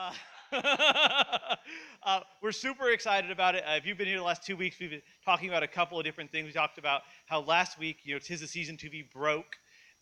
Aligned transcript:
Uh, 0.00 0.12
uh, 2.04 2.20
we're 2.42 2.52
super 2.52 2.90
excited 2.90 3.30
about 3.30 3.54
it. 3.54 3.62
Uh, 3.66 3.72
if 3.72 3.84
you've 3.84 3.98
been 3.98 4.06
here 4.06 4.16
the 4.16 4.22
last 4.22 4.42
two 4.42 4.56
weeks, 4.56 4.78
we've 4.80 4.90
been 4.90 5.02
talking 5.26 5.50
about 5.50 5.62
a 5.62 5.68
couple 5.68 5.98
of 5.98 6.04
different 6.04 6.32
things. 6.32 6.46
We 6.46 6.52
talked 6.52 6.78
about 6.78 7.02
how 7.26 7.42
last 7.42 7.78
week, 7.78 7.98
you 8.04 8.14
know, 8.14 8.18
tis 8.18 8.40
the 8.40 8.46
season 8.46 8.78
to 8.78 8.88
be 8.88 9.02
broke, 9.02 9.56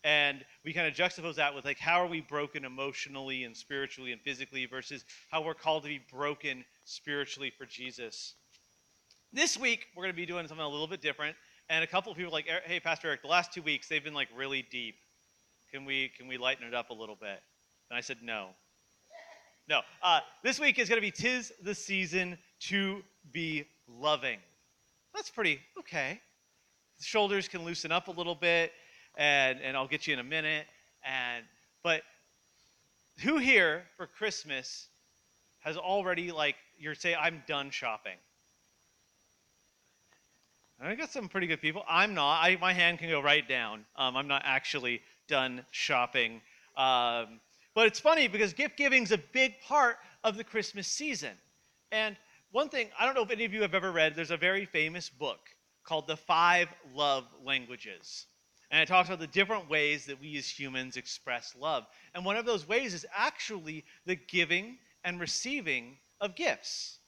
and 0.05 0.45
we 0.63 0.71
kind 0.71 0.87
of 0.87 0.93
juxtapose 0.93 1.35
that 1.35 1.53
with 1.53 1.65
like 1.65 1.79
how 1.79 2.01
are 2.01 2.07
we 2.07 2.21
broken 2.21 2.63
emotionally 2.63 3.43
and 3.43 3.55
spiritually 3.55 4.13
and 4.13 4.21
physically 4.21 4.65
versus 4.65 5.03
how 5.31 5.43
we're 5.43 5.53
called 5.53 5.83
to 5.83 5.89
be 5.89 6.01
broken 6.11 6.63
spiritually 6.85 7.51
for 7.57 7.65
Jesus. 7.65 8.35
This 9.33 9.57
week, 9.57 9.87
we're 9.97 10.03
going 10.03 10.15
to 10.15 10.21
be 10.21 10.25
doing 10.25 10.47
something 10.47 10.65
a 10.65 10.69
little 10.69 10.87
bit 10.87 11.01
different, 11.01 11.35
and 11.69 11.83
a 11.83 11.87
couple 11.87 12.09
of 12.09 12.17
people 12.17 12.31
like, 12.31 12.47
hey, 12.65 12.79
Pastor 12.79 13.09
Eric, 13.09 13.21
the 13.21 13.27
last 13.27 13.51
two 13.53 13.61
weeks 13.61 13.89
they've 13.89 14.03
been 14.03 14.13
like 14.13 14.29
really 14.33 14.65
deep. 14.71 14.95
Can 15.73 15.83
we 15.83 16.09
can 16.17 16.29
we 16.29 16.37
lighten 16.37 16.65
it 16.65 16.73
up 16.73 16.89
a 16.89 16.93
little 16.93 17.17
bit? 17.19 17.41
And 17.89 17.97
I 17.97 17.99
said 17.99 18.19
no. 18.23 18.51
No. 19.69 19.81
Uh, 20.01 20.21
this 20.41 20.59
week 20.59 20.79
is 20.79 20.89
going 20.89 20.97
to 20.97 21.05
be 21.05 21.11
Tis 21.11 21.53
the 21.61 21.75
Season 21.75 22.39
to 22.61 23.03
Be 23.31 23.65
Loving. 23.87 24.39
That's 25.13 25.29
pretty 25.29 25.59
okay. 25.77 26.19
Shoulders 26.99 27.47
can 27.47 27.63
loosen 27.63 27.91
up 27.91 28.07
a 28.07 28.11
little 28.11 28.33
bit, 28.33 28.71
and, 29.15 29.59
and 29.61 29.77
I'll 29.77 29.87
get 29.87 30.07
you 30.07 30.13
in 30.13 30.19
a 30.19 30.23
minute. 30.23 30.65
And 31.05 31.45
But 31.83 32.01
who 33.21 33.37
here 33.37 33.83
for 33.95 34.07
Christmas 34.07 34.87
has 35.59 35.77
already, 35.77 36.31
like, 36.31 36.55
you're 36.79 36.95
saying, 36.95 37.17
I'm 37.21 37.43
done 37.45 37.69
shopping? 37.69 38.17
I 40.81 40.95
got 40.95 41.11
some 41.11 41.29
pretty 41.29 41.45
good 41.45 41.61
people. 41.61 41.83
I'm 41.87 42.15
not. 42.15 42.41
I, 42.41 42.57
my 42.59 42.73
hand 42.73 42.97
can 42.97 43.09
go 43.09 43.21
right 43.21 43.47
down. 43.47 43.85
Um, 43.95 44.17
I'm 44.17 44.27
not 44.27 44.41
actually 44.45 45.01
done 45.27 45.63
shopping. 45.69 46.41
Um, 46.75 47.39
but 47.75 47.87
it's 47.87 47.99
funny 47.99 48.27
because 48.27 48.53
gift 48.53 48.77
giving 48.77 49.03
is 49.03 49.11
a 49.11 49.17
big 49.17 49.59
part 49.61 49.97
of 50.23 50.37
the 50.37 50.43
Christmas 50.43 50.87
season. 50.87 51.33
And 51.91 52.15
one 52.51 52.69
thing, 52.69 52.89
I 52.99 53.05
don't 53.05 53.15
know 53.15 53.23
if 53.23 53.31
any 53.31 53.45
of 53.45 53.53
you 53.53 53.61
have 53.61 53.75
ever 53.75 53.91
read, 53.91 54.15
there's 54.15 54.31
a 54.31 54.37
very 54.37 54.65
famous 54.65 55.09
book 55.09 55.39
called 55.83 56.07
The 56.07 56.17
Five 56.17 56.69
Love 56.93 57.25
Languages. 57.43 58.25
And 58.71 58.81
it 58.81 58.87
talks 58.87 59.09
about 59.09 59.19
the 59.19 59.27
different 59.27 59.69
ways 59.69 60.05
that 60.05 60.21
we 60.21 60.37
as 60.37 60.47
humans 60.47 60.97
express 60.97 61.55
love. 61.59 61.87
And 62.13 62.23
one 62.23 62.37
of 62.37 62.45
those 62.45 62.67
ways 62.67 62.93
is 62.93 63.05
actually 63.15 63.83
the 64.05 64.15
giving 64.15 64.77
and 65.03 65.19
receiving 65.19 65.97
of 66.21 66.35
gifts. 66.35 66.99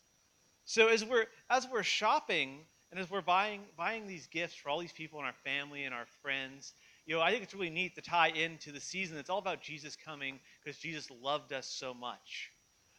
So 0.65 0.87
as 0.87 1.03
we're 1.03 1.25
as 1.49 1.67
we're 1.67 1.83
shopping 1.83 2.59
and 2.91 2.99
as 2.99 3.09
we're 3.09 3.21
buying 3.21 3.61
buying 3.77 4.07
these 4.07 4.27
gifts 4.27 4.55
for 4.55 4.69
all 4.69 4.79
these 4.79 4.91
people 4.91 5.19
in 5.19 5.25
our 5.25 5.35
family 5.43 5.83
and 5.83 5.93
our 5.93 6.05
friends, 6.21 6.73
you 7.05 7.15
know, 7.15 7.21
I 7.21 7.31
think 7.31 7.43
it's 7.43 7.53
really 7.53 7.69
neat 7.69 7.95
to 7.95 8.01
tie 8.01 8.29
into 8.29 8.71
the 8.71 8.79
season. 8.79 9.17
It's 9.17 9.29
all 9.29 9.39
about 9.39 9.61
Jesus 9.61 9.95
coming 9.95 10.39
because 10.63 10.77
Jesus 10.77 11.09
loved 11.21 11.53
us 11.53 11.67
so 11.67 11.93
much. 11.93 12.51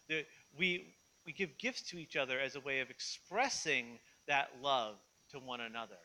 That 0.08 0.26
we, 0.58 0.94
we 1.26 1.32
give 1.32 1.56
gifts 1.58 1.82
to 1.90 1.98
each 1.98 2.16
other 2.16 2.38
as 2.40 2.56
a 2.56 2.60
way 2.60 2.80
of 2.80 2.90
expressing 2.90 3.98
that 4.26 4.50
love 4.62 4.96
to 5.30 5.38
one 5.38 5.60
another. 5.60 5.98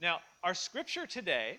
Now, 0.00 0.20
our 0.42 0.54
scripture 0.54 1.06
today 1.06 1.58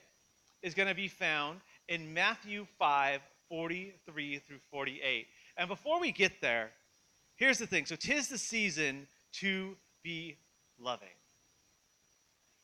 is 0.62 0.74
going 0.74 0.88
to 0.88 0.96
be 0.96 1.08
found 1.08 1.60
in 1.88 2.14
Matthew 2.14 2.66
5 2.78 3.22
43 3.50 4.40
through 4.40 4.60
48. 4.72 5.28
And 5.56 5.70
before 5.70 6.02
we 6.02 6.12
get 6.12 6.42
there, 6.42 6.72
here's 7.38 7.58
the 7.58 7.68
thing. 7.68 7.86
So, 7.86 7.96
tis 7.96 8.28
the 8.28 8.38
season 8.38 9.08
to 9.34 9.76
be 10.04 10.38
loving. 10.80 11.08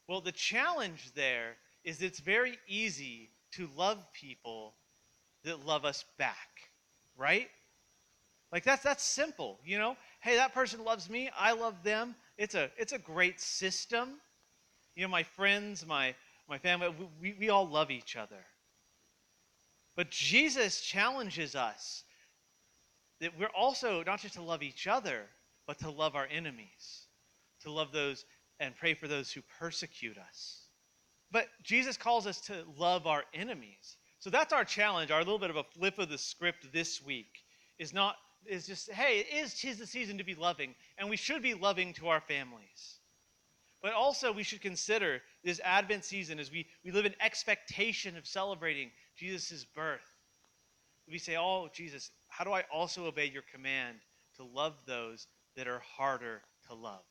Well, 0.07 0.21
the 0.21 0.33
challenge 0.33 1.11
there 1.15 1.55
is 1.83 2.01
it's 2.01 2.19
very 2.19 2.57
easy 2.67 3.29
to 3.53 3.69
love 3.77 4.05
people 4.13 4.73
that 5.43 5.65
love 5.65 5.85
us 5.85 6.05
back, 6.17 6.69
right? 7.17 7.49
Like 8.51 8.63
that's 8.63 8.83
that's 8.83 9.03
simple, 9.03 9.59
you 9.65 9.77
know? 9.77 9.97
Hey, 10.19 10.35
that 10.35 10.53
person 10.53 10.83
loves 10.83 11.09
me, 11.09 11.29
I 11.37 11.53
love 11.53 11.83
them. 11.83 12.15
It's 12.37 12.55
a 12.55 12.69
it's 12.77 12.93
a 12.93 12.99
great 12.99 13.39
system. 13.41 14.09
You 14.95 15.03
know, 15.03 15.09
my 15.09 15.23
friends, 15.23 15.85
my 15.85 16.15
my 16.47 16.57
family, 16.57 16.93
we, 17.21 17.35
we 17.39 17.49
all 17.49 17.67
love 17.67 17.89
each 17.89 18.15
other. 18.15 18.45
But 19.95 20.09
Jesus 20.09 20.81
challenges 20.81 21.55
us 21.55 22.03
that 23.19 23.37
we're 23.39 23.47
also 23.55 24.03
not 24.03 24.19
just 24.19 24.35
to 24.35 24.41
love 24.41 24.63
each 24.63 24.87
other, 24.87 25.21
but 25.65 25.79
to 25.79 25.89
love 25.89 26.15
our 26.15 26.27
enemies, 26.31 27.07
to 27.61 27.71
love 27.71 27.91
those 27.91 28.25
and 28.59 28.75
pray 28.75 28.93
for 28.93 29.07
those 29.07 29.31
who 29.31 29.41
persecute 29.59 30.17
us. 30.17 30.67
But 31.31 31.47
Jesus 31.63 31.97
calls 31.97 32.27
us 32.27 32.39
to 32.41 32.63
love 32.77 33.07
our 33.07 33.23
enemies. 33.33 33.97
So 34.23 34.29
that's 34.29 34.53
our 34.53 34.63
challenge, 34.63 35.11
our 35.11 35.19
little 35.19 35.37
bit 35.37 35.49
of 35.49 35.57
a 35.57 35.65
flip 35.65 35.99
of 35.99 36.07
the 36.07 36.17
script 36.17 36.71
this 36.71 37.01
week 37.01 37.43
is 37.77 37.93
not 37.93 38.15
is 38.45 38.65
just 38.65 38.89
hey, 38.89 39.19
it 39.19 39.27
is 39.35 39.53
tis 39.53 39.77
the 39.77 39.85
season 39.85 40.17
to 40.17 40.23
be 40.23 40.33
loving, 40.33 40.75
and 40.97 41.09
we 41.09 41.17
should 41.17 41.41
be 41.41 41.53
loving 41.53 41.91
to 41.95 42.07
our 42.07 42.21
families. 42.21 42.99
But 43.81 43.91
also 43.91 44.31
we 44.31 44.43
should 44.43 44.61
consider 44.61 45.21
this 45.43 45.59
Advent 45.61 46.05
season 46.05 46.39
as 46.39 46.49
we, 46.49 46.67
we 46.85 46.91
live 46.91 47.05
in 47.05 47.13
expectation 47.19 48.15
of 48.15 48.25
celebrating 48.25 48.91
Jesus' 49.17 49.65
birth. 49.65 50.07
We 51.05 51.17
say, 51.17 51.35
Oh, 51.35 51.67
Jesus, 51.73 52.09
how 52.29 52.45
do 52.45 52.53
I 52.53 52.63
also 52.73 53.07
obey 53.07 53.25
your 53.25 53.43
command 53.53 53.97
to 54.37 54.45
love 54.45 54.75
those 54.87 55.27
that 55.57 55.67
are 55.67 55.79
harder 55.97 56.43
to 56.69 56.75
love? 56.75 57.03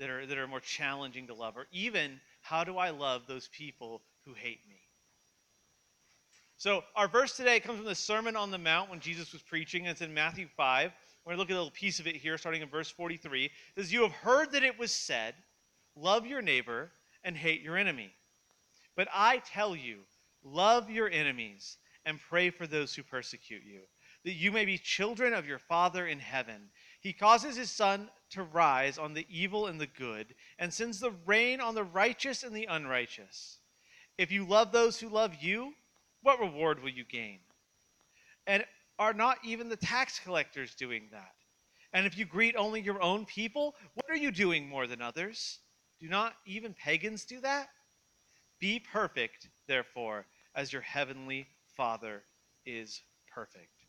That 0.00 0.10
are 0.10 0.26
that 0.26 0.38
are 0.38 0.48
more 0.48 0.58
challenging 0.58 1.28
to 1.28 1.34
love, 1.34 1.56
or 1.56 1.68
even 1.70 2.20
how 2.40 2.64
do 2.64 2.78
I 2.78 2.90
love 2.90 3.28
those 3.28 3.46
people 3.46 4.02
who 4.24 4.34
hate 4.34 4.66
me? 4.68 4.80
So, 6.60 6.82
our 6.96 7.06
verse 7.06 7.36
today 7.36 7.60
comes 7.60 7.76
from 7.76 7.86
the 7.86 7.94
Sermon 7.94 8.34
on 8.34 8.50
the 8.50 8.58
Mount 8.58 8.90
when 8.90 8.98
Jesus 8.98 9.32
was 9.32 9.42
preaching. 9.42 9.82
and 9.82 9.92
It's 9.92 10.00
in 10.00 10.12
Matthew 10.12 10.48
5. 10.56 10.90
We're 11.24 11.30
going 11.30 11.36
to 11.36 11.40
look 11.40 11.50
at 11.50 11.54
a 11.54 11.62
little 11.62 11.70
piece 11.70 12.00
of 12.00 12.08
it 12.08 12.16
here, 12.16 12.36
starting 12.36 12.62
in 12.62 12.68
verse 12.68 12.90
43. 12.90 13.44
It 13.44 13.50
says, 13.76 13.92
You 13.92 14.02
have 14.02 14.10
heard 14.10 14.50
that 14.50 14.64
it 14.64 14.76
was 14.76 14.90
said, 14.90 15.36
Love 15.94 16.26
your 16.26 16.42
neighbor 16.42 16.90
and 17.22 17.36
hate 17.36 17.62
your 17.62 17.76
enemy. 17.76 18.10
But 18.96 19.06
I 19.14 19.38
tell 19.46 19.76
you, 19.76 19.98
love 20.42 20.90
your 20.90 21.08
enemies 21.08 21.76
and 22.04 22.18
pray 22.28 22.50
for 22.50 22.66
those 22.66 22.92
who 22.92 23.04
persecute 23.04 23.62
you, 23.64 23.82
that 24.24 24.32
you 24.32 24.50
may 24.50 24.64
be 24.64 24.78
children 24.78 25.34
of 25.34 25.46
your 25.46 25.60
Father 25.60 26.08
in 26.08 26.18
heaven. 26.18 26.70
He 27.00 27.12
causes 27.12 27.54
his 27.54 27.70
sun 27.70 28.10
to 28.30 28.42
rise 28.42 28.98
on 28.98 29.14
the 29.14 29.26
evil 29.30 29.68
and 29.68 29.80
the 29.80 29.86
good, 29.86 30.34
and 30.58 30.74
sends 30.74 30.98
the 30.98 31.12
rain 31.24 31.60
on 31.60 31.76
the 31.76 31.84
righteous 31.84 32.42
and 32.42 32.56
the 32.56 32.66
unrighteous. 32.68 33.58
If 34.18 34.32
you 34.32 34.44
love 34.44 34.72
those 34.72 34.98
who 34.98 35.08
love 35.08 35.36
you, 35.40 35.74
what 36.28 36.40
reward 36.40 36.82
will 36.82 36.90
you 36.90 37.04
gain? 37.04 37.38
And 38.46 38.62
are 38.98 39.14
not 39.14 39.38
even 39.42 39.70
the 39.70 39.78
tax 39.78 40.18
collectors 40.18 40.74
doing 40.74 41.04
that? 41.10 41.32
And 41.94 42.04
if 42.04 42.18
you 42.18 42.26
greet 42.26 42.54
only 42.54 42.82
your 42.82 43.00
own 43.00 43.24
people, 43.24 43.74
what 43.94 44.10
are 44.10 44.16
you 44.16 44.30
doing 44.30 44.68
more 44.68 44.86
than 44.86 45.00
others? 45.00 45.60
Do 45.98 46.06
not 46.06 46.34
even 46.44 46.74
pagans 46.74 47.24
do 47.24 47.40
that? 47.40 47.68
Be 48.60 48.78
perfect, 48.78 49.48
therefore, 49.68 50.26
as 50.54 50.70
your 50.70 50.82
heavenly 50.82 51.46
Father 51.74 52.24
is 52.66 53.00
perfect. 53.32 53.86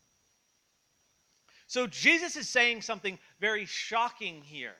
So 1.66 1.86
Jesus 1.86 2.36
is 2.36 2.48
saying 2.48 2.80
something 2.80 3.18
very 3.38 3.66
shocking 3.66 4.40
here. 4.40 4.76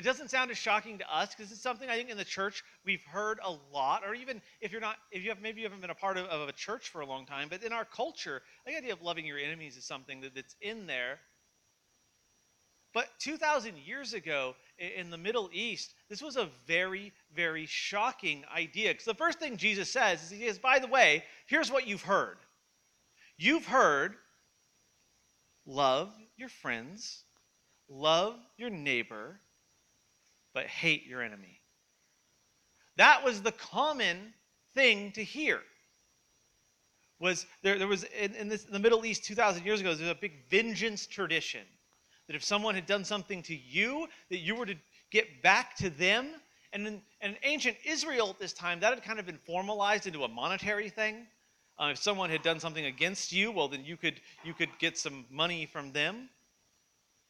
It 0.00 0.04
doesn't 0.04 0.30
sound 0.30 0.50
as 0.50 0.56
shocking 0.56 0.96
to 0.98 1.14
us 1.14 1.34
because 1.34 1.52
it's 1.52 1.60
something 1.60 1.90
I 1.90 1.96
think 1.96 2.08
in 2.08 2.16
the 2.16 2.24
church 2.24 2.64
we've 2.86 3.04
heard 3.04 3.38
a 3.44 3.54
lot, 3.70 4.02
or 4.02 4.14
even 4.14 4.40
if 4.62 4.72
you're 4.72 4.80
not, 4.80 4.96
if 5.12 5.22
you 5.22 5.28
have 5.28 5.42
maybe 5.42 5.60
you 5.60 5.66
haven't 5.66 5.82
been 5.82 5.90
a 5.90 5.94
part 5.94 6.16
of, 6.16 6.24
of 6.26 6.48
a 6.48 6.52
church 6.52 6.88
for 6.88 7.02
a 7.02 7.06
long 7.06 7.26
time, 7.26 7.48
but 7.50 7.62
in 7.62 7.72
our 7.72 7.84
culture, 7.84 8.40
the 8.64 8.74
idea 8.74 8.94
of 8.94 9.02
loving 9.02 9.26
your 9.26 9.38
enemies 9.38 9.76
is 9.76 9.84
something 9.84 10.22
that, 10.22 10.34
that's 10.34 10.56
in 10.62 10.86
there. 10.86 11.18
But 12.94 13.08
2,000 13.18 13.76
years 13.76 14.14
ago 14.14 14.56
in 14.78 15.10
the 15.10 15.18
Middle 15.18 15.50
East, 15.52 15.92
this 16.08 16.22
was 16.22 16.36
a 16.36 16.48
very, 16.66 17.12
very 17.36 17.66
shocking 17.66 18.44
idea. 18.56 18.92
Because 18.92 19.04
the 19.04 19.14
first 19.14 19.38
thing 19.38 19.58
Jesus 19.58 19.90
says 19.90 20.22
is, 20.22 20.30
He 20.30 20.46
says, 20.46 20.58
by 20.58 20.78
the 20.78 20.88
way, 20.88 21.24
here's 21.46 21.70
what 21.70 21.86
you've 21.86 22.02
heard. 22.02 22.38
You've 23.36 23.66
heard 23.66 24.16
Love 25.66 26.12
your 26.36 26.48
friends, 26.48 27.22
love 27.88 28.34
your 28.56 28.70
neighbor, 28.70 29.40
but 30.54 30.66
hate 30.66 31.06
your 31.06 31.22
enemy. 31.22 31.60
That 32.96 33.24
was 33.24 33.42
the 33.42 33.52
common 33.52 34.34
thing 34.74 35.12
to 35.12 35.24
hear. 35.24 35.60
Was 37.18 37.46
there, 37.62 37.78
there 37.78 37.88
was 37.88 38.04
in, 38.04 38.34
in, 38.34 38.48
this, 38.48 38.64
the 38.64 38.78
Middle 38.78 39.04
East 39.04 39.24
2,000 39.24 39.64
years 39.64 39.80
ago, 39.80 39.94
there 39.94 40.08
was 40.08 40.16
a 40.16 40.20
big 40.20 40.48
vengeance 40.50 41.06
tradition 41.06 41.62
that 42.26 42.36
if 42.36 42.44
someone 42.44 42.74
had 42.74 42.86
done 42.86 43.04
something 43.04 43.42
to 43.42 43.56
you, 43.56 44.06
that 44.30 44.38
you 44.38 44.54
were 44.54 44.66
to 44.66 44.76
get 45.10 45.42
back 45.42 45.76
to 45.76 45.90
them. 45.90 46.28
And 46.72 46.86
in, 46.86 47.02
in 47.20 47.36
ancient 47.42 47.76
Israel 47.84 48.30
at 48.30 48.38
this 48.38 48.52
time, 48.52 48.80
that 48.80 48.94
had 48.94 49.02
kind 49.02 49.18
of 49.18 49.26
been 49.26 49.38
formalized 49.38 50.06
into 50.06 50.24
a 50.24 50.28
monetary 50.28 50.88
thing. 50.88 51.26
Uh, 51.78 51.88
if 51.92 51.98
someone 51.98 52.30
had 52.30 52.42
done 52.42 52.60
something 52.60 52.84
against 52.84 53.32
you, 53.32 53.50
well, 53.50 53.66
then 53.66 53.84
you 53.84 53.96
could 53.96 54.20
you 54.44 54.54
could 54.54 54.68
get 54.78 54.96
some 54.96 55.24
money 55.30 55.66
from 55.66 55.92
them. 55.92 56.28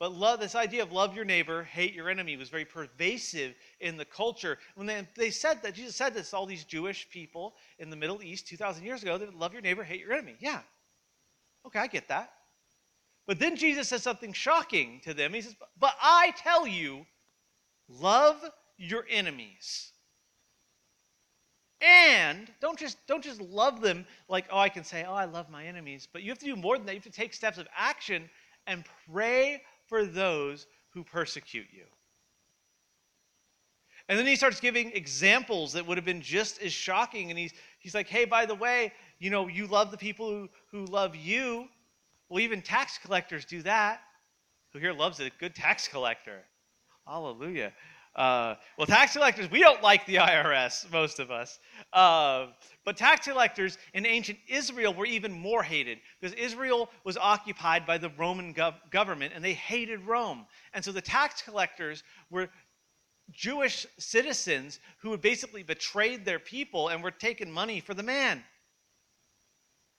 But 0.00 0.14
love, 0.14 0.40
this 0.40 0.54
idea 0.54 0.82
of 0.82 0.92
love 0.92 1.14
your 1.14 1.26
neighbor, 1.26 1.62
hate 1.62 1.92
your 1.92 2.08
enemy, 2.08 2.38
was 2.38 2.48
very 2.48 2.64
pervasive 2.64 3.54
in 3.80 3.98
the 3.98 4.06
culture. 4.06 4.58
When 4.74 4.86
they, 4.86 5.06
they 5.14 5.30
said 5.30 5.62
that, 5.62 5.74
Jesus 5.74 5.94
said 5.94 6.14
this, 6.14 6.32
all 6.32 6.46
these 6.46 6.64
Jewish 6.64 7.06
people 7.10 7.54
in 7.78 7.90
the 7.90 7.96
Middle 7.96 8.22
East 8.22 8.48
2,000 8.48 8.82
years 8.82 9.02
ago, 9.02 9.18
that 9.18 9.34
love 9.34 9.52
your 9.52 9.60
neighbor, 9.60 9.84
hate 9.84 10.00
your 10.00 10.14
enemy. 10.14 10.36
Yeah. 10.40 10.60
Okay, 11.66 11.78
I 11.78 11.86
get 11.86 12.08
that. 12.08 12.32
But 13.26 13.38
then 13.38 13.56
Jesus 13.56 13.88
says 13.88 14.02
something 14.02 14.32
shocking 14.32 15.02
to 15.04 15.12
them. 15.12 15.34
He 15.34 15.42
says, 15.42 15.54
But 15.78 15.94
I 16.00 16.32
tell 16.38 16.66
you, 16.66 17.04
love 17.86 18.42
your 18.78 19.04
enemies. 19.10 19.92
And 21.82 22.50
don't 22.62 22.78
just 22.78 22.96
don't 23.06 23.22
just 23.22 23.40
love 23.40 23.82
them 23.82 24.06
like, 24.28 24.46
oh, 24.50 24.58
I 24.58 24.68
can 24.70 24.84
say, 24.84 25.04
oh, 25.06 25.14
I 25.14 25.26
love 25.26 25.50
my 25.50 25.64
enemies, 25.66 26.08
but 26.10 26.22
you 26.22 26.30
have 26.30 26.38
to 26.38 26.44
do 26.44 26.56
more 26.56 26.76
than 26.76 26.86
that. 26.86 26.92
You 26.92 27.00
have 27.00 27.04
to 27.04 27.10
take 27.10 27.32
steps 27.32 27.56
of 27.56 27.66
action 27.76 28.28
and 28.66 28.84
pray 29.10 29.62
for 29.90 30.06
those 30.06 30.66
who 30.94 31.04
persecute 31.04 31.66
you. 31.70 31.84
And 34.08 34.18
then 34.18 34.26
he 34.26 34.34
starts 34.34 34.58
giving 34.58 34.90
examples 34.92 35.74
that 35.74 35.86
would 35.86 35.98
have 35.98 36.04
been 36.04 36.22
just 36.22 36.62
as 36.62 36.72
shocking. 36.72 37.30
And 37.30 37.38
he's, 37.38 37.52
he's 37.78 37.94
like, 37.94 38.08
hey, 38.08 38.24
by 38.24 38.46
the 38.46 38.54
way, 38.54 38.92
you 39.18 39.30
know, 39.30 39.46
you 39.46 39.66
love 39.66 39.90
the 39.90 39.98
people 39.98 40.28
who, 40.28 40.48
who 40.70 40.86
love 40.86 41.14
you. 41.14 41.68
Well, 42.28 42.40
even 42.40 42.62
tax 42.62 42.98
collectors 42.98 43.44
do 43.44 43.62
that. 43.62 44.00
Who 44.72 44.78
here 44.78 44.92
loves 44.92 45.20
a 45.20 45.30
good 45.38 45.54
tax 45.54 45.86
collector? 45.86 46.42
Hallelujah. 47.06 47.72
Uh, 48.20 48.54
well, 48.76 48.86
tax 48.86 49.14
collectors, 49.14 49.50
we 49.50 49.60
don't 49.60 49.82
like 49.82 50.04
the 50.04 50.16
IRS, 50.16 50.92
most 50.92 51.20
of 51.20 51.30
us. 51.30 51.58
Uh, 51.90 52.48
but 52.84 52.94
tax 52.94 53.26
collectors 53.26 53.78
in 53.94 54.04
ancient 54.04 54.38
Israel 54.46 54.92
were 54.92 55.06
even 55.06 55.32
more 55.32 55.62
hated 55.62 55.96
because 56.20 56.36
Israel 56.36 56.90
was 57.02 57.16
occupied 57.16 57.86
by 57.86 57.96
the 57.96 58.10
Roman 58.18 58.52
gov- 58.52 58.74
government 58.90 59.32
and 59.34 59.42
they 59.42 59.54
hated 59.54 60.02
Rome. 60.02 60.44
And 60.74 60.84
so 60.84 60.92
the 60.92 61.00
tax 61.00 61.40
collectors 61.40 62.02
were 62.28 62.50
Jewish 63.30 63.86
citizens 63.98 64.80
who 65.00 65.12
had 65.12 65.22
basically 65.22 65.62
betrayed 65.62 66.26
their 66.26 66.38
people 66.38 66.88
and 66.88 67.02
were 67.02 67.10
taking 67.10 67.50
money 67.50 67.80
for 67.80 67.94
the 67.94 68.02
man. 68.02 68.44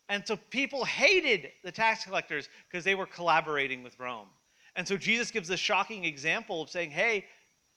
And 0.09 0.27
so 0.27 0.35
people 0.51 0.85
hated 0.85 1.49
the 1.63 1.71
tax 1.71 2.03
collectors 2.03 2.49
because 2.69 2.83
they 2.83 2.93
were 2.93 3.07
collaborating 3.07 3.81
with 3.81 3.99
Rome. 3.99 4.27
And 4.75 4.87
so 4.87 4.95
Jesus 4.95 5.31
gives 5.31 5.49
a 5.49 5.57
shocking 5.57 6.05
example 6.05 6.61
of 6.61 6.69
saying, 6.69 6.91
hey, 6.91 7.25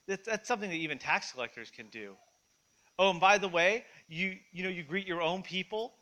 that's 0.06 0.48
something 0.48 0.70
that 0.70 0.76
even 0.76 0.98
tax 0.98 1.32
collectors 1.32 1.70
can 1.70 1.88
do. 1.88 2.14
Oh, 2.98 3.10
and 3.10 3.20
by 3.20 3.38
the 3.38 3.48
way, 3.48 3.84
you, 4.08 4.36
you 4.52 4.62
know, 4.62 4.68
you 4.68 4.82
greet 4.82 5.06
your 5.06 5.22
own 5.22 5.42
people. 5.42 5.94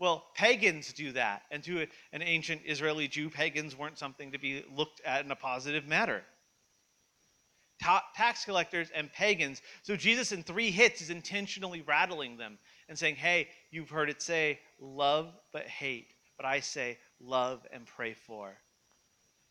Well, 0.00 0.24
pagans 0.34 0.92
do 0.92 1.12
that. 1.12 1.42
And 1.50 1.62
to 1.64 1.86
an 2.12 2.22
ancient 2.22 2.62
Israeli 2.64 3.06
Jew, 3.06 3.30
pagans 3.30 3.78
weren't 3.78 3.98
something 3.98 4.32
to 4.32 4.38
be 4.38 4.64
looked 4.74 5.00
at 5.04 5.24
in 5.24 5.30
a 5.30 5.36
positive 5.36 5.86
manner. 5.86 6.22
Ta- 7.82 8.04
tax 8.16 8.44
collectors 8.44 8.88
and 8.94 9.12
pagans. 9.12 9.62
So 9.82 9.94
Jesus, 9.94 10.32
in 10.32 10.42
three 10.42 10.70
hits, 10.70 11.00
is 11.02 11.10
intentionally 11.10 11.82
rattling 11.82 12.36
them 12.36 12.58
and 12.88 12.98
saying, 12.98 13.16
hey, 13.16 13.48
you've 13.70 13.90
heard 13.90 14.10
it 14.10 14.20
say, 14.20 14.58
love 14.80 15.32
but 15.52 15.66
hate. 15.66 16.08
But 16.36 16.46
I 16.46 16.60
say, 16.60 16.98
love 17.20 17.64
and 17.72 17.86
pray 17.86 18.14
for. 18.14 18.56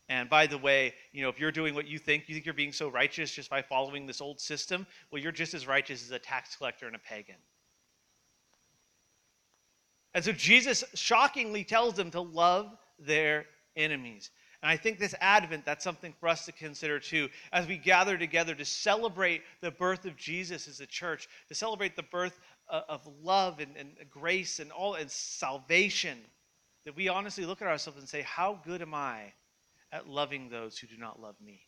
And 0.08 0.28
by 0.28 0.46
the 0.46 0.58
way, 0.58 0.94
you 1.12 1.22
know, 1.22 1.30
if 1.30 1.40
you're 1.40 1.52
doing 1.52 1.74
what 1.74 1.86
you 1.86 1.98
think, 1.98 2.24
you 2.28 2.34
think 2.34 2.44
you're 2.44 2.54
being 2.54 2.72
so 2.72 2.88
righteous 2.88 3.32
just 3.32 3.48
by 3.48 3.62
following 3.62 4.06
this 4.06 4.20
old 4.20 4.38
system, 4.38 4.86
well, 5.10 5.22
you're 5.22 5.32
just 5.32 5.54
as 5.54 5.66
righteous 5.66 6.04
as 6.04 6.10
a 6.10 6.18
tax 6.18 6.56
collector 6.56 6.86
and 6.86 6.94
a 6.94 6.98
pagan. 6.98 7.36
And 10.12 10.22
so 10.24 10.32
Jesus 10.32 10.84
shockingly 10.94 11.64
tells 11.64 11.94
them 11.94 12.10
to 12.10 12.20
love 12.20 12.76
their 12.98 13.46
enemies. 13.76 14.30
And 14.62 14.70
I 14.70 14.76
think 14.76 14.98
this 14.98 15.14
Advent, 15.20 15.64
that's 15.64 15.84
something 15.84 16.14
for 16.20 16.28
us 16.28 16.44
to 16.46 16.52
consider 16.52 17.00
too, 17.00 17.28
as 17.52 17.66
we 17.66 17.76
gather 17.76 18.16
together 18.16 18.54
to 18.54 18.64
celebrate 18.64 19.42
the 19.60 19.70
birth 19.70 20.04
of 20.04 20.16
Jesus 20.16 20.68
as 20.68 20.80
a 20.80 20.86
church, 20.86 21.28
to 21.48 21.54
celebrate 21.54 21.96
the 21.96 22.02
birth 22.04 22.38
uh, 22.70 22.82
of 22.88 23.06
love 23.22 23.58
and, 23.58 23.76
and 23.76 23.90
grace 24.08 24.60
and 24.60 24.70
all 24.70 24.94
and 24.94 25.10
salvation. 25.10 26.18
That 26.84 26.94
we 26.94 27.08
honestly 27.08 27.46
look 27.46 27.62
at 27.62 27.68
ourselves 27.68 27.98
and 27.98 28.08
say, 28.08 28.22
How 28.22 28.60
good 28.64 28.82
am 28.82 28.94
I 28.94 29.32
at 29.94 30.08
loving 30.08 30.48
those 30.48 30.76
who 30.76 30.88
do 30.88 30.96
not 30.98 31.22
love 31.22 31.36
me 31.40 31.60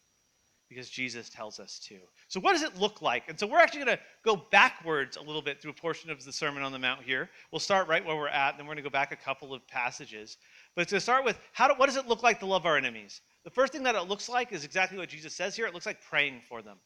because 0.68 0.90
Jesus 0.90 1.28
tells 1.28 1.60
us 1.60 1.78
to. 1.86 1.96
So, 2.26 2.40
what 2.40 2.52
does 2.52 2.64
it 2.64 2.76
look 2.76 3.00
like? 3.00 3.28
And 3.28 3.38
so, 3.38 3.46
we're 3.46 3.60
actually 3.60 3.84
going 3.84 3.96
to 3.96 4.02
go 4.24 4.36
backwards 4.50 5.16
a 5.16 5.22
little 5.22 5.40
bit 5.40 5.62
through 5.62 5.70
a 5.70 5.74
portion 5.74 6.10
of 6.10 6.22
the 6.24 6.32
Sermon 6.32 6.64
on 6.64 6.72
the 6.72 6.78
Mount 6.78 7.02
here. 7.02 7.30
We'll 7.52 7.60
start 7.60 7.86
right 7.86 8.04
where 8.04 8.16
we're 8.16 8.26
at, 8.28 8.50
and 8.50 8.58
then 8.58 8.66
we're 8.66 8.74
going 8.74 8.84
to 8.84 8.90
go 8.90 8.92
back 8.92 9.12
a 9.12 9.16
couple 9.16 9.54
of 9.54 9.66
passages. 9.68 10.38
But 10.74 10.88
to 10.88 11.00
start 11.00 11.24
with, 11.24 11.38
how 11.52 11.68
do, 11.68 11.74
what 11.74 11.86
does 11.86 11.96
it 11.96 12.08
look 12.08 12.24
like 12.24 12.40
to 12.40 12.46
love 12.46 12.66
our 12.66 12.76
enemies? 12.76 13.20
The 13.44 13.50
first 13.50 13.72
thing 13.72 13.84
that 13.84 13.94
it 13.94 14.08
looks 14.08 14.28
like 14.28 14.52
is 14.52 14.64
exactly 14.64 14.98
what 14.98 15.08
Jesus 15.08 15.34
says 15.34 15.54
here 15.54 15.66
it 15.66 15.74
looks 15.74 15.86
like 15.86 16.02
praying 16.02 16.40
for 16.48 16.62
them, 16.62 16.78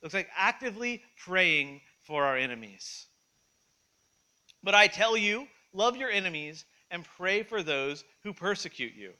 it 0.00 0.04
looks 0.04 0.14
like 0.14 0.28
actively 0.36 1.02
praying 1.16 1.80
for 2.04 2.24
our 2.24 2.36
enemies. 2.36 3.06
But 4.62 4.76
I 4.76 4.86
tell 4.86 5.16
you, 5.16 5.48
love 5.72 5.96
your 5.96 6.10
enemies 6.10 6.64
and 6.92 7.04
pray 7.16 7.42
for 7.42 7.64
those 7.64 8.04
who 8.22 8.32
persecute 8.32 8.94
you. 8.94 9.12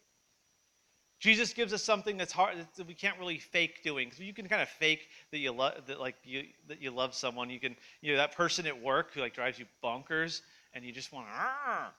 Jesus 1.23 1.53
gives 1.53 1.73
us 1.73 1.85
something 1.85 2.17
that's 2.17 2.33
hard 2.33 2.57
that 2.77 2.87
we 2.89 2.95
can't 2.95 3.17
really 3.17 3.39
fake 3.39 3.85
doing. 3.85 4.11
So 4.11 4.25
you 4.25 4.35
can 4.35 4.49
kind 4.49 4.61
of 4.61 4.69
fake 4.69 5.09
that 5.31 5.39
you 5.39 5.53
love 5.53 5.75
that 5.87 6.01
like 6.01 6.17
you 6.25 6.47
that 6.67 6.83
you 6.83 6.91
love 6.91 7.15
someone. 7.15 7.49
You 7.49 7.61
can 7.61 7.77
you 8.01 8.11
know 8.11 8.19
that 8.19 8.37
person 8.37 8.67
at 8.67 8.83
work 8.83 9.15
who 9.15 9.21
like 9.21 9.33
drives 9.33 9.57
you 9.57 9.67
bonkers 9.85 10.41
and 10.75 10.85
you 10.85 10.91
just 10.91 11.13
want 11.13 11.29
to. 11.29 11.93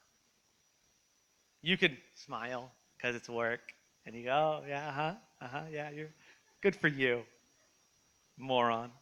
You 1.62 1.78
can 1.78 1.96
smile 2.16 2.70
because 2.98 3.16
it's 3.16 3.30
work 3.30 3.62
and 4.06 4.14
you 4.14 4.26
go, 4.26 4.60
oh, 4.62 4.68
yeah, 4.68 4.90
uh 4.90 4.92
huh, 4.92 5.14
uh 5.40 5.48
huh, 5.48 5.62
yeah, 5.72 5.90
you're 5.92 6.12
good 6.60 6.76
for 6.76 6.90
you, 6.90 7.22
moron. 8.38 8.92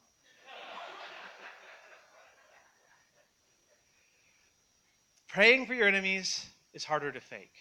Praying 5.28 5.66
for 5.66 5.74
your 5.74 5.88
enemies 5.88 6.46
is 6.76 6.86
harder 6.86 7.12
to 7.12 7.20
fake. 7.20 7.56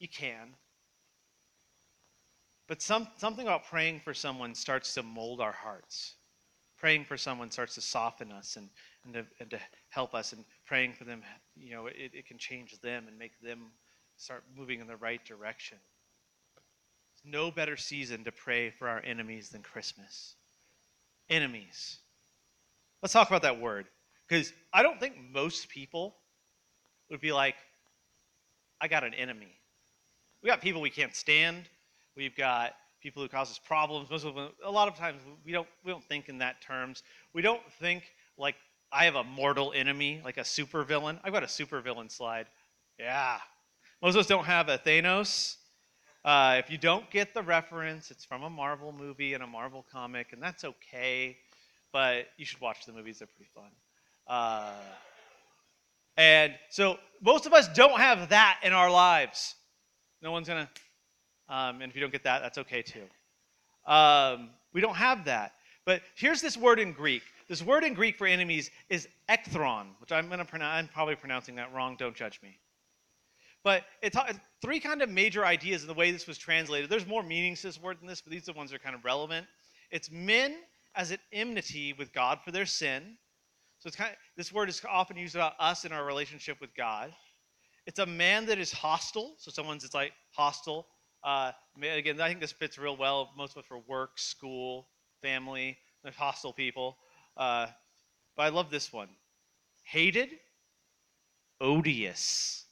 You 0.00 0.08
can, 0.08 0.56
but 2.66 2.80
some, 2.80 3.08
something 3.16 3.46
about 3.46 3.64
praying 3.64 4.00
for 4.00 4.14
someone 4.14 4.54
starts 4.54 4.94
to 4.94 5.02
mold 5.02 5.40
our 5.40 5.52
hearts. 5.52 6.14
Praying 6.78 7.04
for 7.04 7.16
someone 7.16 7.50
starts 7.50 7.74
to 7.74 7.80
soften 7.80 8.32
us 8.32 8.56
and, 8.56 8.68
and, 9.04 9.14
to, 9.14 9.26
and 9.40 9.50
to 9.50 9.58
help 9.90 10.14
us. 10.14 10.32
And 10.32 10.44
praying 10.66 10.94
for 10.94 11.04
them, 11.04 11.22
you 11.56 11.72
know, 11.74 11.86
it, 11.86 12.10
it 12.12 12.26
can 12.26 12.38
change 12.38 12.78
them 12.80 13.06
and 13.08 13.18
make 13.18 13.40
them 13.40 13.70
start 14.16 14.44
moving 14.56 14.80
in 14.80 14.86
the 14.86 14.96
right 14.96 15.24
direction. 15.24 15.78
There's 17.22 17.32
no 17.32 17.50
better 17.50 17.76
season 17.76 18.24
to 18.24 18.32
pray 18.32 18.70
for 18.70 18.88
our 18.88 19.02
enemies 19.04 19.50
than 19.50 19.62
Christmas. 19.62 20.34
Enemies. 21.30 21.98
Let's 23.02 23.12
talk 23.12 23.28
about 23.28 23.42
that 23.42 23.60
word. 23.60 23.86
Because 24.28 24.52
I 24.72 24.82
don't 24.82 24.98
think 24.98 25.14
most 25.32 25.68
people 25.68 26.16
would 27.10 27.20
be 27.20 27.32
like, 27.32 27.56
I 28.80 28.88
got 28.88 29.04
an 29.04 29.14
enemy. 29.14 29.58
We 30.42 30.48
got 30.48 30.60
people 30.60 30.80
we 30.80 30.90
can't 30.90 31.14
stand. 31.14 31.68
We've 32.16 32.36
got 32.36 32.74
people 33.02 33.22
who 33.22 33.28
cause 33.28 33.50
us 33.50 33.58
problems. 33.58 34.10
Most 34.10 34.24
of 34.24 34.34
them, 34.34 34.50
a 34.64 34.70
lot 34.70 34.88
of 34.88 34.96
times 34.96 35.20
we 35.44 35.52
don't 35.52 35.68
we 35.84 35.92
don't 35.92 36.04
think 36.04 36.28
in 36.28 36.38
that 36.38 36.60
terms. 36.60 37.02
We 37.32 37.42
don't 37.42 37.62
think 37.80 38.04
like 38.38 38.56
I 38.92 39.04
have 39.04 39.16
a 39.16 39.24
mortal 39.24 39.72
enemy, 39.74 40.20
like 40.24 40.36
a 40.36 40.44
super 40.44 40.84
villain. 40.84 41.18
I've 41.24 41.32
got 41.32 41.42
a 41.42 41.48
super 41.48 41.80
villain 41.80 42.08
slide. 42.08 42.46
Yeah. 42.98 43.38
Most 44.00 44.14
of 44.14 44.20
us 44.20 44.26
don't 44.26 44.44
have 44.44 44.68
a 44.68 44.78
Thanos. 44.78 45.56
Uh, 46.24 46.56
if 46.58 46.70
you 46.70 46.78
don't 46.78 47.10
get 47.10 47.34
the 47.34 47.42
reference, 47.42 48.10
it's 48.10 48.24
from 48.24 48.42
a 48.44 48.50
Marvel 48.50 48.92
movie 48.92 49.34
and 49.34 49.42
a 49.42 49.46
Marvel 49.46 49.84
comic, 49.92 50.32
and 50.32 50.42
that's 50.42 50.64
okay. 50.64 51.36
But 51.92 52.26
you 52.38 52.46
should 52.46 52.60
watch 52.60 52.86
the 52.86 52.92
movies; 52.92 53.18
they're 53.18 53.28
pretty 53.28 53.50
fun. 53.54 53.70
Uh, 54.26 54.72
and 56.16 56.54
so 56.70 56.98
most 57.20 57.46
of 57.46 57.52
us 57.52 57.68
don't 57.74 57.98
have 57.98 58.30
that 58.30 58.60
in 58.62 58.72
our 58.72 58.90
lives. 58.90 59.54
No 60.22 60.32
one's 60.32 60.48
gonna 60.48 60.70
um, 61.48 61.82
and 61.82 61.90
if 61.90 61.94
you 61.94 62.00
don't 62.00 62.12
get 62.12 62.24
that, 62.24 62.42
that's 62.42 62.58
okay 62.58 62.82
too. 62.82 63.04
Um, 63.86 64.50
we 64.72 64.80
don't 64.80 64.96
have 64.96 65.24
that. 65.26 65.52
But 65.84 66.02
here's 66.14 66.40
this 66.40 66.56
word 66.56 66.78
in 66.78 66.92
Greek. 66.92 67.22
This 67.48 67.62
word 67.62 67.84
in 67.84 67.92
Greek 67.92 68.16
for 68.16 68.26
enemies 68.26 68.70
is 68.88 69.06
ekthron, 69.28 69.88
which 70.00 70.12
I'm 70.12 70.28
going 70.28 70.38
to 70.38 70.44
pronounce. 70.44 70.78
I'm 70.78 70.88
probably 70.88 71.14
pronouncing 71.14 71.56
that 71.56 71.72
wrong. 71.74 71.96
Don't 71.98 72.16
judge 72.16 72.40
me. 72.42 72.58
But 73.62 73.84
it's 74.02 74.16
three 74.62 74.80
kind 74.80 75.02
of 75.02 75.08
major 75.08 75.44
ideas 75.44 75.82
in 75.82 75.88
the 75.88 75.94
way 75.94 76.10
this 76.10 76.26
was 76.26 76.38
translated. 76.38 76.90
There's 76.90 77.06
more 77.06 77.22
meanings 77.22 77.62
to 77.62 77.68
this 77.68 77.80
word 77.80 78.00
than 78.00 78.06
this, 78.06 78.20
but 78.20 78.30
these 78.30 78.42
are 78.42 78.52
the 78.52 78.58
ones 78.58 78.70
that 78.70 78.76
are 78.76 78.84
kind 78.84 78.94
of 78.94 79.04
relevant. 79.04 79.46
It's 79.90 80.10
men 80.10 80.56
as 80.94 81.10
an 81.10 81.18
enmity 81.32 81.94
with 81.98 82.12
God 82.12 82.40
for 82.44 82.50
their 82.50 82.66
sin. 82.66 83.16
So 83.78 83.88
it's 83.88 83.96
kind 83.96 84.10
of, 84.10 84.16
this 84.36 84.52
word 84.52 84.68
is 84.68 84.80
often 84.88 85.16
used 85.16 85.34
about 85.34 85.54
us 85.58 85.84
in 85.84 85.92
our 85.92 86.04
relationship 86.04 86.60
with 86.60 86.74
God. 86.74 87.12
It's 87.86 87.98
a 87.98 88.06
man 88.06 88.46
that 88.46 88.58
is 88.58 88.72
hostile. 88.72 89.34
So 89.38 89.50
someone's 89.50 89.84
it's 89.84 89.94
like 89.94 90.12
hostile 90.30 90.86
uh, 91.24 91.52
again, 91.82 92.20
I 92.20 92.28
think 92.28 92.40
this 92.40 92.52
fits 92.52 92.78
real 92.78 92.96
well, 92.96 93.30
most 93.36 93.52
of 93.52 93.58
it 93.58 93.66
for 93.66 93.78
work, 93.78 94.18
school, 94.18 94.88
family, 95.22 95.78
hostile 96.16 96.52
people. 96.52 96.98
Uh, 97.36 97.66
but 98.36 98.42
I 98.44 98.48
love 98.50 98.70
this 98.70 98.92
one. 98.92 99.08
Hated, 99.84 100.28
odious. 101.60 102.66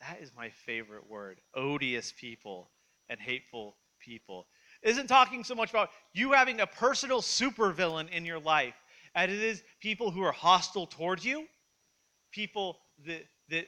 That 0.00 0.20
is 0.20 0.32
my 0.36 0.50
favorite 0.50 1.08
word. 1.08 1.40
Odious 1.54 2.12
people 2.18 2.70
and 3.08 3.20
hateful 3.20 3.76
people. 4.00 4.46
Isn't 4.82 5.06
talking 5.06 5.44
so 5.44 5.54
much 5.54 5.70
about 5.70 5.90
you 6.12 6.32
having 6.32 6.60
a 6.60 6.66
personal 6.66 7.20
supervillain 7.20 8.10
in 8.10 8.24
your 8.24 8.40
life 8.40 8.74
as 9.14 9.30
it 9.30 9.40
is 9.40 9.62
people 9.80 10.10
who 10.10 10.22
are 10.22 10.32
hostile 10.32 10.86
towards 10.86 11.24
you, 11.24 11.46
people 12.32 12.78
that, 13.06 13.24
that, 13.48 13.66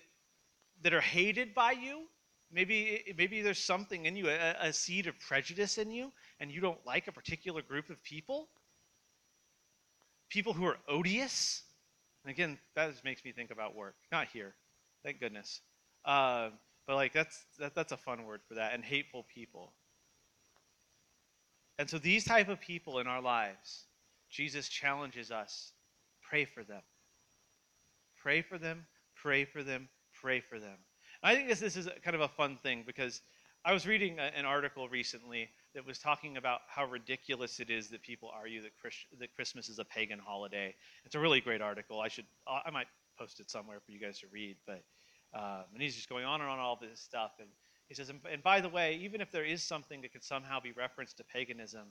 that 0.83 0.93
are 0.93 1.01
hated 1.01 1.55
by 1.55 1.73
you, 1.73 2.03
maybe 2.53 3.15
maybe 3.17 3.43
there's 3.43 3.63
something 3.63 4.07
in 4.07 4.17
you, 4.17 4.29
a, 4.29 4.57
a 4.61 4.73
seed 4.73 5.07
of 5.07 5.19
prejudice 5.19 5.79
in 5.79 5.91
you, 5.91 6.13
and 6.41 6.51
you 6.51 6.61
don't 6.61 6.85
like 6.87 7.09
a 7.09 7.13
particular 7.13 7.63
group 7.63 7.91
of 7.91 8.03
people. 8.03 8.49
People 10.29 10.53
who 10.53 10.67
are 10.67 10.79
odious. 10.89 11.63
And 12.25 12.31
again, 12.33 12.59
that 12.75 12.91
just 12.91 13.05
makes 13.05 13.25
me 13.25 13.33
think 13.33 13.51
about 13.51 13.77
work. 13.77 13.95
Not 14.11 14.29
here, 14.33 14.55
thank 15.05 15.21
goodness. 15.21 15.61
Uh, 16.05 16.51
but 16.87 16.97
like 16.97 17.13
that's 17.13 17.45
that, 17.59 17.75
that's 17.75 17.93
a 17.93 17.97
fun 17.97 18.25
word 18.25 18.41
for 18.49 18.55
that. 18.55 18.75
And 18.75 18.85
hateful 18.85 19.25
people. 19.33 19.73
And 21.79 21.89
so 21.91 21.99
these 21.99 22.25
type 22.25 22.49
of 22.49 22.61
people 22.61 22.99
in 23.01 23.07
our 23.07 23.21
lives, 23.21 23.87
Jesus 24.31 24.69
challenges 24.69 25.31
us: 25.31 25.73
pray 26.23 26.45
for 26.45 26.65
them. 26.65 26.83
Pray 28.17 28.43
for 28.43 28.59
them. 28.59 28.87
Pray 29.15 29.45
for 29.45 29.63
them. 29.63 29.89
Pray 30.21 30.41
for 30.41 30.59
them. 30.59 30.79
I 31.23 31.35
think 31.35 31.49
this, 31.49 31.61
this 31.61 31.77
is 31.77 31.89
kind 32.03 32.15
of 32.15 32.23
a 32.23 32.29
fun 32.29 32.57
thing 32.57 32.85
because 32.87 33.23
I 33.65 33.73
was 33.73 33.87
reading 33.87 34.19
a, 34.19 34.31
an 34.37 34.45
article 34.45 34.89
recently 34.89 35.49
that 35.75 35.85
was 35.87 35.99
talking 35.99 36.37
about 36.37 36.61
how 36.69 36.87
ridiculous 36.87 37.59
it 37.61 37.71
is 37.71 37.89
that 37.89 38.03
people 38.03 38.31
argue 38.35 38.63
that, 38.63 38.73
Christ, 38.81 38.99
that 39.19 39.35
Christmas 39.35 39.69
is 39.69 39.79
a 39.79 39.85
pagan 39.85 40.19
holiday. 40.19 40.75
It's 41.05 41.15
a 41.15 41.21
really 41.21 41.41
great 41.41 41.61
article. 41.61 42.01
I 42.01 42.09
should 42.09 42.27
I 42.47 42.71
might 42.71 42.87
post 43.19 43.41
it 43.41 43.51
somewhere 43.51 43.81
for 43.85 43.93
you 43.93 43.99
guys 43.99 44.19
to 44.21 44.27
read. 44.33 44.57
But 44.67 44.83
um, 45.35 45.65
and 45.73 45.83
he's 45.83 45.95
just 45.95 46.09
going 46.09 46.25
on 46.25 46.41
and 46.41 46.49
on 46.49 46.59
all 46.59 46.79
this 46.81 47.01
stuff. 47.01 47.33
And 47.41 47.49
he 47.89 47.95
says, 47.95 48.09
and, 48.09 48.21
and 48.31 48.43
by 48.43 48.61
the 48.61 48.69
way, 48.69 48.99
even 49.03 49.21
if 49.21 49.31
there 49.31 49.45
is 49.45 49.63
something 49.63 50.01
that 50.03 50.13
could 50.13 50.25
somehow 50.25 50.61
be 50.61 50.73
referenced 50.73 51.17
to 51.19 51.25
paganism, 51.25 51.89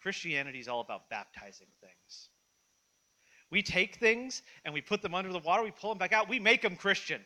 Christianity 0.00 0.60
is 0.60 0.68
all 0.68 0.80
about 0.80 1.08
baptizing 1.10 1.68
things. 1.80 2.28
We 3.50 3.62
take 3.62 3.96
things 3.96 4.42
and 4.64 4.74
we 4.74 4.80
put 4.80 5.02
them 5.02 5.14
under 5.14 5.32
the 5.32 5.38
water, 5.38 5.62
we 5.62 5.70
pull 5.70 5.90
them 5.90 5.98
back 5.98 6.12
out, 6.12 6.28
we 6.28 6.40
make 6.40 6.62
them 6.62 6.76
Christian. 6.76 7.24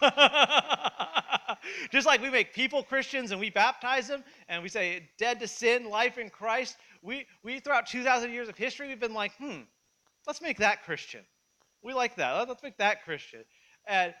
Just 1.90 2.06
like 2.06 2.22
we 2.22 2.30
make 2.30 2.54
people 2.54 2.82
Christians 2.82 3.30
and 3.30 3.40
we 3.40 3.50
baptize 3.50 4.08
them 4.08 4.24
and 4.48 4.62
we 4.62 4.68
say 4.68 5.08
dead 5.18 5.40
to 5.40 5.48
sin, 5.48 5.88
life 5.90 6.18
in 6.18 6.30
Christ, 6.30 6.76
we, 7.02 7.26
we 7.42 7.60
throughout 7.60 7.86
2,000 7.86 8.32
years 8.32 8.48
of 8.48 8.56
history, 8.56 8.88
we've 8.88 9.00
been 9.00 9.14
like, 9.14 9.32
hmm, 9.36 9.60
let's 10.26 10.42
make 10.42 10.58
that 10.58 10.84
Christian. 10.84 11.22
We 11.82 11.94
like 11.94 12.16
that. 12.16 12.48
Let's 12.48 12.62
make 12.62 12.78
that 12.78 13.04
Christian. 13.04 13.44
And 13.86 14.14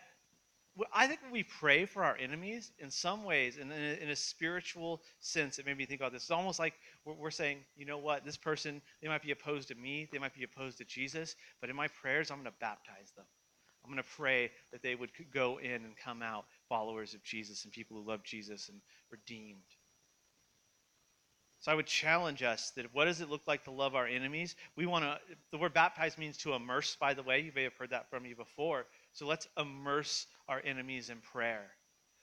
I 0.92 1.06
think 1.06 1.20
we 1.30 1.42
pray 1.42 1.84
for 1.84 2.04
our 2.04 2.16
enemies, 2.16 2.72
in 2.78 2.90
some 2.90 3.24
ways, 3.24 3.58
in, 3.58 3.70
in, 3.72 4.08
a, 4.08 4.16
spiritual 4.16 5.02
sense, 5.18 5.58
it 5.58 5.66
made 5.66 5.76
me 5.76 5.84
think 5.84 6.00
about 6.00 6.12
this. 6.12 6.22
It's 6.22 6.30
almost 6.30 6.58
like 6.58 6.74
we're, 7.04 7.30
saying, 7.30 7.58
you 7.76 7.84
know 7.84 7.98
what, 7.98 8.24
this 8.24 8.36
person, 8.36 8.80
they 9.02 9.08
might 9.08 9.22
be 9.22 9.32
opposed 9.32 9.68
to 9.68 9.74
me, 9.74 10.08
they 10.12 10.18
might 10.18 10.34
be 10.34 10.44
opposed 10.44 10.78
to 10.78 10.84
Jesus, 10.84 11.34
but 11.60 11.68
in 11.68 11.76
my 11.76 11.88
prayers, 11.88 12.30
I'm 12.30 12.38
going 12.38 12.46
to 12.46 12.58
baptize 12.60 13.12
them. 13.16 13.26
I'm 13.90 13.96
going 13.96 14.04
to 14.04 14.16
pray 14.16 14.52
that 14.70 14.84
they 14.84 14.94
would 14.94 15.10
go 15.34 15.58
in 15.58 15.72
and 15.72 15.96
come 15.96 16.22
out 16.22 16.44
followers 16.68 17.14
of 17.14 17.24
Jesus 17.24 17.64
and 17.64 17.72
people 17.72 17.96
who 17.96 18.08
love 18.08 18.22
Jesus 18.22 18.68
and 18.68 18.80
redeemed. 19.10 19.64
So 21.58 21.72
I 21.72 21.74
would 21.74 21.86
challenge 21.86 22.44
us 22.44 22.70
that 22.76 22.94
what 22.94 23.06
does 23.06 23.20
it 23.20 23.28
look 23.28 23.48
like 23.48 23.64
to 23.64 23.72
love 23.72 23.96
our 23.96 24.06
enemies? 24.06 24.54
We 24.76 24.86
want 24.86 25.04
to, 25.04 25.18
the 25.50 25.58
word 25.58 25.74
baptize 25.74 26.16
means 26.16 26.36
to 26.38 26.54
immerse, 26.54 26.96
by 27.00 27.14
the 27.14 27.24
way. 27.24 27.40
You 27.40 27.50
may 27.52 27.64
have 27.64 27.74
heard 27.74 27.90
that 27.90 28.08
from 28.10 28.22
me 28.22 28.32
before. 28.32 28.86
So 29.12 29.26
let's 29.26 29.48
immerse 29.58 30.24
our 30.48 30.62
enemies 30.64 31.10
in 31.10 31.18
prayer, 31.32 31.66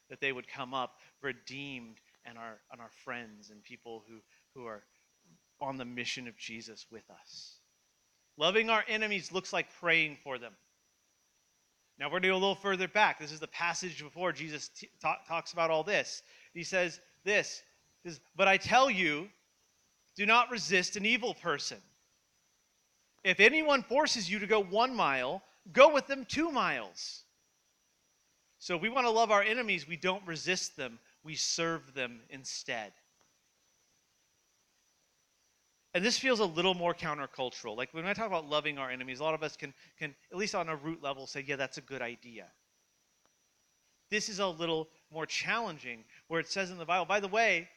that 0.09 0.21
they 0.21 0.31
would 0.31 0.47
come 0.47 0.74
up 0.74 0.93
redeemed 1.21 1.97
and 2.24 2.38
our, 2.38 2.62
and 2.71 2.79
our 2.79 2.91
friends 3.03 3.50
and 3.50 3.62
people 3.62 4.05
who, 4.07 4.19
who 4.55 4.65
are 4.65 4.83
on 5.59 5.75
the 5.75 5.86
mission 5.86 6.29
of 6.29 6.38
Jesus 6.38 6.86
with 6.89 7.03
us. 7.09 7.57
Loving 8.38 8.69
our 8.69 8.86
enemies 8.88 9.33
looks 9.33 9.51
like 9.51 9.67
praying 9.81 10.17
for 10.24 10.39
them. 10.39 10.53
Now 11.99 12.05
we're 12.07 12.19
going 12.19 12.23
to 12.23 12.27
go 12.29 12.33
a 12.33 12.35
little 12.35 12.55
further 12.55 12.87
back. 12.87 13.19
This 13.19 13.31
is 13.31 13.39
the 13.39 13.47
passage 13.47 14.03
before 14.03 14.31
Jesus 14.31 14.69
t- 14.69 14.89
talks 15.27 15.53
about 15.53 15.71
all 15.71 15.83
this. 15.83 16.21
He 16.53 16.63
says 16.63 16.99
this, 17.23 17.63
But 18.35 18.47
I 18.47 18.57
tell 18.57 18.89
you, 18.89 19.29
do 20.15 20.25
not 20.25 20.51
resist 20.51 20.95
an 20.95 21.05
evil 21.05 21.33
person. 21.33 21.77
If 23.23 23.39
anyone 23.39 23.83
forces 23.83 24.29
you 24.29 24.39
to 24.39 24.47
go 24.47 24.61
one 24.61 24.95
mile, 24.95 25.41
go 25.73 25.93
with 25.93 26.07
them 26.07 26.25
two 26.25 26.51
miles. 26.51 27.23
So 28.59 28.75
if 28.75 28.81
we 28.81 28.89
want 28.89 29.05
to 29.05 29.11
love 29.11 29.31
our 29.31 29.43
enemies, 29.43 29.87
we 29.87 29.97
don't 29.97 30.25
resist 30.25 30.77
them, 30.77 30.99
we 31.23 31.35
serve 31.35 31.93
them 31.93 32.21
instead. 32.29 32.93
And 35.97 36.05
this 36.05 36.19
feels 36.19 36.39
a 36.39 36.45
little 36.45 36.75
more 36.75 36.93
countercultural. 36.93 37.75
Like 37.75 37.91
when 37.91 38.05
I 38.05 38.13
talk 38.13 38.27
about 38.27 38.47
loving 38.47 38.77
our 38.77 38.91
enemies, 38.91 39.19
a 39.19 39.23
lot 39.23 39.33
of 39.33 39.41
us 39.41 39.57
can, 39.57 39.73
can 39.97 40.13
at 40.31 40.37
least 40.37 40.53
on 40.53 40.69
a 40.69 40.75
root 40.75 41.01
level, 41.01 41.25
say, 41.25 41.43
yeah, 41.47 41.55
that's 41.55 41.79
a 41.79 41.81
good 41.81 42.03
idea. 42.03 42.45
This 44.11 44.29
is 44.29 44.37
a 44.37 44.45
little 44.45 44.89
more 45.11 45.25
challenging, 45.25 46.03
where 46.27 46.39
it 46.39 46.49
says 46.49 46.69
in 46.69 46.77
the 46.77 46.85
Bible, 46.85 47.05
by 47.05 47.19
the 47.19 47.27
way, 47.27 47.67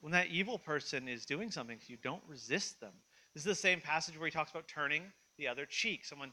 when 0.00 0.10
that 0.14 0.30
evil 0.30 0.58
person 0.58 1.06
is 1.06 1.24
doing 1.24 1.52
something 1.52 1.78
you, 1.86 1.96
don't 2.02 2.24
resist 2.26 2.80
them. 2.80 2.94
This 3.34 3.42
is 3.42 3.46
the 3.46 3.54
same 3.54 3.80
passage 3.80 4.18
where 4.18 4.26
he 4.26 4.32
talks 4.32 4.50
about 4.50 4.66
turning 4.66 5.04
the 5.38 5.46
other 5.46 5.66
cheek. 5.66 6.04
Someone 6.04 6.32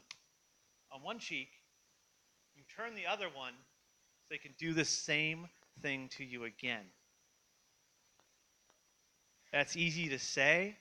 on 0.90 1.04
one 1.04 1.20
cheek, 1.20 1.50
you 2.56 2.64
turn 2.76 2.96
the 2.96 3.06
other 3.06 3.26
one 3.32 3.52
so 3.52 4.26
they 4.28 4.38
can 4.38 4.56
do 4.58 4.72
the 4.72 4.84
same 4.84 5.46
thing 5.82 6.08
to 6.16 6.24
you 6.24 6.42
again. 6.42 6.86
That's 9.52 9.76
easy 9.76 10.08
to 10.10 10.18
say. 10.18 10.76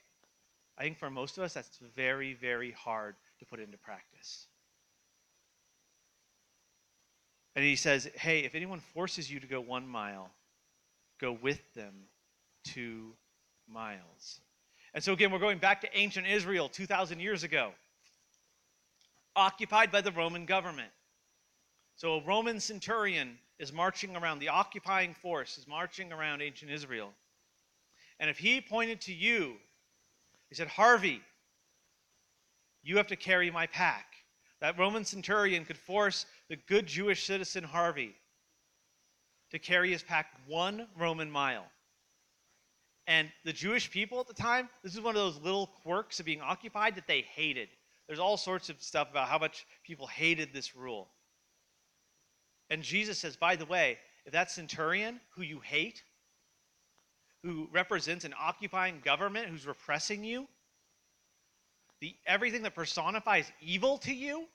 I 0.78 0.84
think 0.84 0.98
for 0.98 1.10
most 1.10 1.38
of 1.38 1.44
us, 1.44 1.54
that's 1.54 1.80
very, 1.96 2.34
very 2.34 2.72
hard 2.72 3.16
to 3.40 3.46
put 3.46 3.60
into 3.60 3.78
practice. 3.78 4.48
And 7.56 7.66
he 7.66 7.76
says, 7.76 8.08
hey, 8.14 8.42
if 8.42 8.54
anyone 8.54 8.80
forces 8.80 9.32
you 9.32 9.40
to 9.40 9.48
go 9.48 9.60
one 9.60 9.88
mile, 9.88 10.30
go 11.20 11.32
with 11.32 11.74
them 11.74 11.94
two 12.64 13.14
miles. 13.68 14.42
And 14.94 15.04
so, 15.04 15.14
again, 15.14 15.32
we're 15.32 15.40
going 15.40 15.58
back 15.58 15.82
to 15.82 15.98
ancient 15.98 16.28
Israel 16.28 16.70
2,000 16.70 17.20
years 17.20 17.44
ago, 17.44 17.72
occupied 19.36 19.92
by 19.92 20.02
the 20.02 20.12
Roman 20.12 20.46
government. 20.46 20.92
So, 21.96 22.18
a 22.18 22.24
Roman 22.24 22.60
centurion 22.60 23.40
is 23.58 23.74
marching 23.74 24.16
around, 24.16 24.40
the 24.40 24.50
occupying 24.50 25.16
force 25.16 25.58
is 25.58 25.68
marching 25.68 26.14
around 26.14 26.42
ancient 26.42 26.70
Israel. 26.70 27.12
And 28.20 28.30
if 28.30 28.38
he 28.38 28.62
pointed 28.62 29.02
to 29.02 29.14
you, 29.14 29.56
he 30.50 30.56
said, 30.56 30.68
Harvey, 30.68 31.22
you 32.84 32.98
have 32.98 33.08
to 33.08 33.16
carry 33.16 33.52
my 33.52 33.68
pack. 33.68 34.06
That 34.60 34.80
Roman 34.80 35.06
centurion 35.06 35.66
could 35.66 35.78
force 35.78 36.26
the 36.50 36.56
good 36.56 36.88
Jewish 36.88 37.26
citizen 37.26 37.64
Harvey 37.64 38.16
to 39.52 39.60
carry 39.60 39.92
his 39.92 40.04
pack 40.04 40.28
one 40.48 40.88
Roman 40.98 41.30
mile. 41.30 41.66
And 43.06 43.30
the 43.46 43.54
Jewish 43.54 43.90
people 43.90 44.20
at 44.20 44.28
the 44.28 44.34
time, 44.34 44.68
this 44.84 44.94
is 44.94 45.02
one 45.02 45.16
of 45.16 45.22
those 45.22 45.40
little 45.42 45.68
quirks 45.84 46.20
of 46.20 46.26
being 46.26 46.42
occupied 46.42 46.96
that 46.96 47.08
they 47.08 47.22
hated. 47.22 47.70
There's 48.08 48.20
all 48.20 48.38
sorts 48.38 48.70
of 48.70 48.82
stuff 48.82 49.10
about 49.12 49.28
how 49.30 49.38
much 49.38 49.66
people 49.84 50.08
hated 50.08 50.54
this 50.54 50.76
rule. 50.76 51.10
And 52.70 52.82
Jesus 52.82 53.18
says, 53.18 53.38
by 53.38 53.56
the 53.56 53.66
way, 53.66 53.98
if 54.26 54.34
that 54.34 54.52
centurion 54.52 55.22
who 55.36 55.42
you 55.42 55.60
hate 55.60 56.04
who 57.44 57.68
represents 57.72 58.26
an 58.26 58.34
occupying 58.40 59.00
government 59.04 59.48
who's 59.48 59.68
repressing 59.68 60.24
you, 60.24 60.48
the 62.00 62.16
everything 62.26 62.64
that 62.64 62.76
personifies 62.76 63.52
evil 63.62 63.98
to 64.00 64.14
you, 64.14 64.46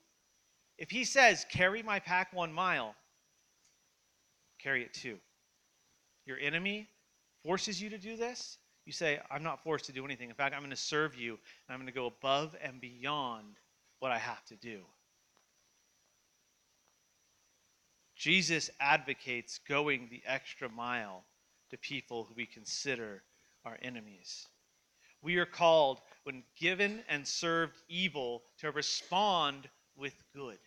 if 0.78 0.90
he 0.90 1.04
says, 1.04 1.46
carry 1.50 1.82
my 1.82 1.98
pack 1.98 2.32
one 2.32 2.52
mile, 2.52 2.94
carry 4.58 4.82
it 4.82 4.92
two. 4.92 5.18
Your 6.26 6.38
enemy 6.38 6.88
forces 7.44 7.80
you 7.80 7.90
to 7.90 7.98
do 7.98 8.16
this, 8.16 8.58
you 8.84 8.92
say, 8.92 9.20
I'm 9.30 9.42
not 9.42 9.62
forced 9.62 9.86
to 9.86 9.92
do 9.92 10.04
anything. 10.04 10.28
In 10.28 10.34
fact, 10.34 10.54
I'm 10.54 10.60
going 10.60 10.70
to 10.70 10.76
serve 10.76 11.14
you, 11.14 11.32
and 11.32 11.70
I'm 11.70 11.78
going 11.78 11.86
to 11.86 11.92
go 11.92 12.06
above 12.06 12.56
and 12.62 12.80
beyond 12.80 13.56
what 14.00 14.10
I 14.10 14.18
have 14.18 14.44
to 14.46 14.56
do. 14.56 14.80
Jesus 18.16 18.70
advocates 18.80 19.58
going 19.68 20.08
the 20.10 20.22
extra 20.26 20.68
mile 20.68 21.24
to 21.72 21.78
people 21.78 22.24
who 22.24 22.34
we 22.36 22.46
consider 22.46 23.22
our 23.64 23.76
enemies. 23.82 24.46
We 25.22 25.36
are 25.38 25.46
called, 25.46 26.00
when 26.24 26.42
given 26.60 27.00
and 27.08 27.26
served 27.26 27.74
evil, 27.88 28.42
to 28.58 28.70
respond 28.70 29.68
with 29.96 30.14
good. 30.34 30.58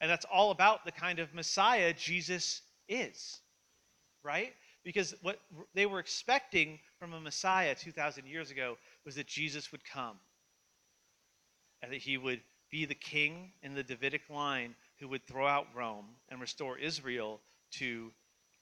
And 0.00 0.10
that's 0.10 0.24
all 0.24 0.50
about 0.50 0.84
the 0.84 0.92
kind 0.92 1.18
of 1.18 1.34
Messiah 1.34 1.92
Jesus 1.92 2.62
is, 2.88 3.40
right? 4.24 4.52
Because 4.84 5.14
what 5.20 5.38
they 5.74 5.84
were 5.84 5.98
expecting 5.98 6.78
from 6.98 7.12
a 7.12 7.20
Messiah 7.20 7.74
2,000 7.74 8.26
years 8.26 8.50
ago 8.50 8.78
was 9.04 9.16
that 9.16 9.26
Jesus 9.26 9.70
would 9.72 9.84
come 9.84 10.16
and 11.82 11.92
that 11.92 12.00
he 12.00 12.16
would 12.16 12.40
be 12.70 12.86
the 12.86 12.94
king 12.94 13.52
in 13.62 13.74
the 13.74 13.82
Davidic 13.82 14.22
line 14.30 14.74
who 15.00 15.08
would 15.08 15.26
throw 15.26 15.46
out 15.46 15.66
Rome 15.74 16.06
and 16.30 16.40
restore 16.40 16.78
Israel 16.78 17.40
to 17.72 18.10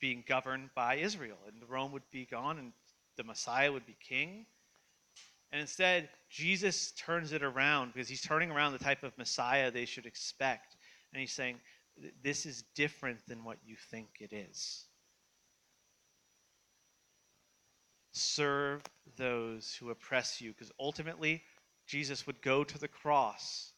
being 0.00 0.24
governed 0.26 0.70
by 0.74 0.96
Israel. 0.96 1.38
And 1.46 1.68
Rome 1.68 1.92
would 1.92 2.08
be 2.10 2.26
gone 2.26 2.58
and 2.58 2.72
the 3.16 3.24
Messiah 3.24 3.72
would 3.72 3.86
be 3.86 3.96
king. 4.00 4.46
And 5.50 5.60
instead, 5.60 6.08
Jesus 6.28 6.92
turns 6.92 7.32
it 7.32 7.42
around 7.42 7.92
because 7.94 8.08
he's 8.08 8.20
turning 8.20 8.50
around 8.50 8.72
the 8.72 8.78
type 8.78 9.02
of 9.02 9.16
Messiah 9.16 9.70
they 9.70 9.86
should 9.86 10.06
expect. 10.06 10.76
And 11.12 11.20
he's 11.20 11.32
saying, 11.32 11.56
this 12.22 12.46
is 12.46 12.64
different 12.74 13.18
than 13.26 13.44
what 13.44 13.58
you 13.64 13.76
think 13.90 14.08
it 14.20 14.32
is. 14.32 14.84
Serve 18.12 18.82
those 19.16 19.76
who 19.78 19.90
oppress 19.90 20.40
you, 20.40 20.52
because 20.52 20.70
ultimately, 20.78 21.42
Jesus 21.86 22.26
would 22.26 22.42
go 22.42 22.64
to 22.64 22.78
the 22.78 22.88
cross. 22.88 23.72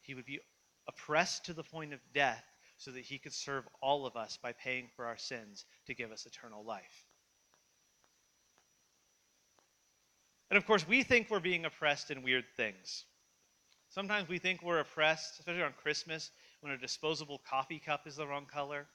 He 0.00 0.14
would 0.14 0.26
be 0.26 0.40
oppressed 0.88 1.44
to 1.46 1.52
the 1.52 1.62
point 1.62 1.92
of 1.92 2.00
death 2.12 2.44
so 2.78 2.92
that 2.92 3.04
he 3.04 3.18
could 3.18 3.32
serve 3.32 3.68
all 3.82 4.06
of 4.06 4.16
us 4.16 4.38
by 4.40 4.52
paying 4.52 4.88
for 4.96 5.04
our 5.04 5.18
sins 5.18 5.64
to 5.86 5.94
give 5.94 6.12
us 6.12 6.26
eternal 6.26 6.64
life. 6.64 7.04
And 10.50 10.56
of 10.56 10.66
course, 10.66 10.86
we 10.88 11.02
think 11.02 11.28
we're 11.28 11.40
being 11.40 11.66
oppressed 11.66 12.10
in 12.10 12.22
weird 12.22 12.44
things. 12.56 13.04
Sometimes 13.90 14.28
we 14.28 14.38
think 14.38 14.62
we're 14.62 14.78
oppressed, 14.78 15.40
especially 15.40 15.62
on 15.62 15.74
Christmas, 15.82 16.30
when 16.60 16.72
a 16.72 16.78
disposable 16.78 17.40
coffee 17.48 17.78
cup 17.78 18.06
is 18.06 18.16
the 18.16 18.26
wrong 18.26 18.46
color, 18.46 18.86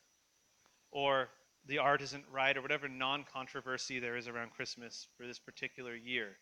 or 0.91 1.29
the 1.65 1.77
art 1.77 2.01
isn't 2.01 2.25
right, 2.31 2.55
or 2.55 2.61
whatever 2.61 2.87
non 2.87 3.25
controversy 3.31 3.99
there 3.99 4.17
is 4.17 4.27
around 4.27 4.51
Christmas 4.51 5.07
for 5.17 5.27
this 5.27 5.39
particular 5.39 5.95
year. 5.95 6.37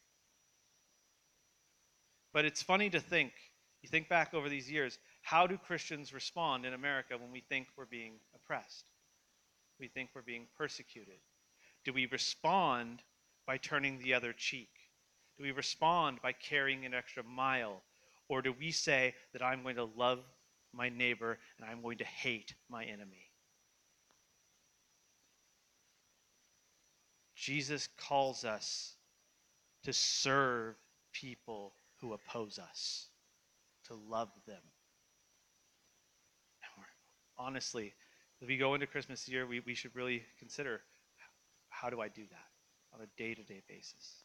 But 2.33 2.45
it's 2.45 2.61
funny 2.61 2.89
to 2.89 2.99
think, 2.99 3.33
you 3.81 3.89
think 3.89 4.09
back 4.09 4.33
over 4.33 4.47
these 4.47 4.69
years, 4.69 4.97
how 5.21 5.47
do 5.47 5.57
Christians 5.57 6.13
respond 6.13 6.65
in 6.65 6.73
America 6.73 7.17
when 7.17 7.31
we 7.31 7.41
think 7.41 7.67
we're 7.77 7.85
being 7.85 8.13
oppressed? 8.35 8.85
We 9.79 9.87
think 9.87 10.09
we're 10.13 10.21
being 10.21 10.47
persecuted. 10.57 11.19
Do 11.85 11.93
we 11.93 12.05
respond 12.07 13.01
by 13.47 13.57
turning 13.57 13.99
the 13.99 14.13
other 14.13 14.33
cheek? 14.33 14.69
Do 15.37 15.43
we 15.43 15.51
respond 15.51 16.19
by 16.21 16.33
carrying 16.33 16.85
an 16.85 16.93
extra 16.93 17.23
mile? 17.23 17.81
Or 18.27 18.41
do 18.41 18.53
we 18.53 18.71
say 18.71 19.15
that 19.33 19.41
I'm 19.41 19.63
going 19.63 19.75
to 19.75 19.89
love 19.95 20.19
my 20.73 20.89
neighbor 20.89 21.37
and 21.57 21.69
I'm 21.69 21.81
going 21.81 21.97
to 21.97 22.05
hate 22.05 22.53
my 22.69 22.83
enemy? 22.83 23.31
Jesus 27.35 27.89
calls 27.97 28.45
us 28.45 28.95
to 29.83 29.93
serve 29.93 30.75
people 31.11 31.73
who 31.99 32.13
oppose 32.13 32.59
us, 32.59 33.07
to 33.87 33.95
love 33.95 34.29
them. 34.45 34.61
Honestly, 37.43 37.93
as 38.41 38.47
we 38.47 38.57
go 38.57 38.75
into 38.75 38.85
Christmas 38.85 39.27
year, 39.27 39.47
we, 39.47 39.61
we 39.61 39.73
should 39.73 39.95
really 39.95 40.23
consider 40.37 40.81
how 41.69 41.89
do 41.89 41.99
I 41.99 42.07
do 42.07 42.23
that 42.29 42.93
on 42.93 43.01
a 43.01 43.07
day 43.17 43.33
to 43.33 43.43
day 43.43 43.61
basis? 43.67 44.23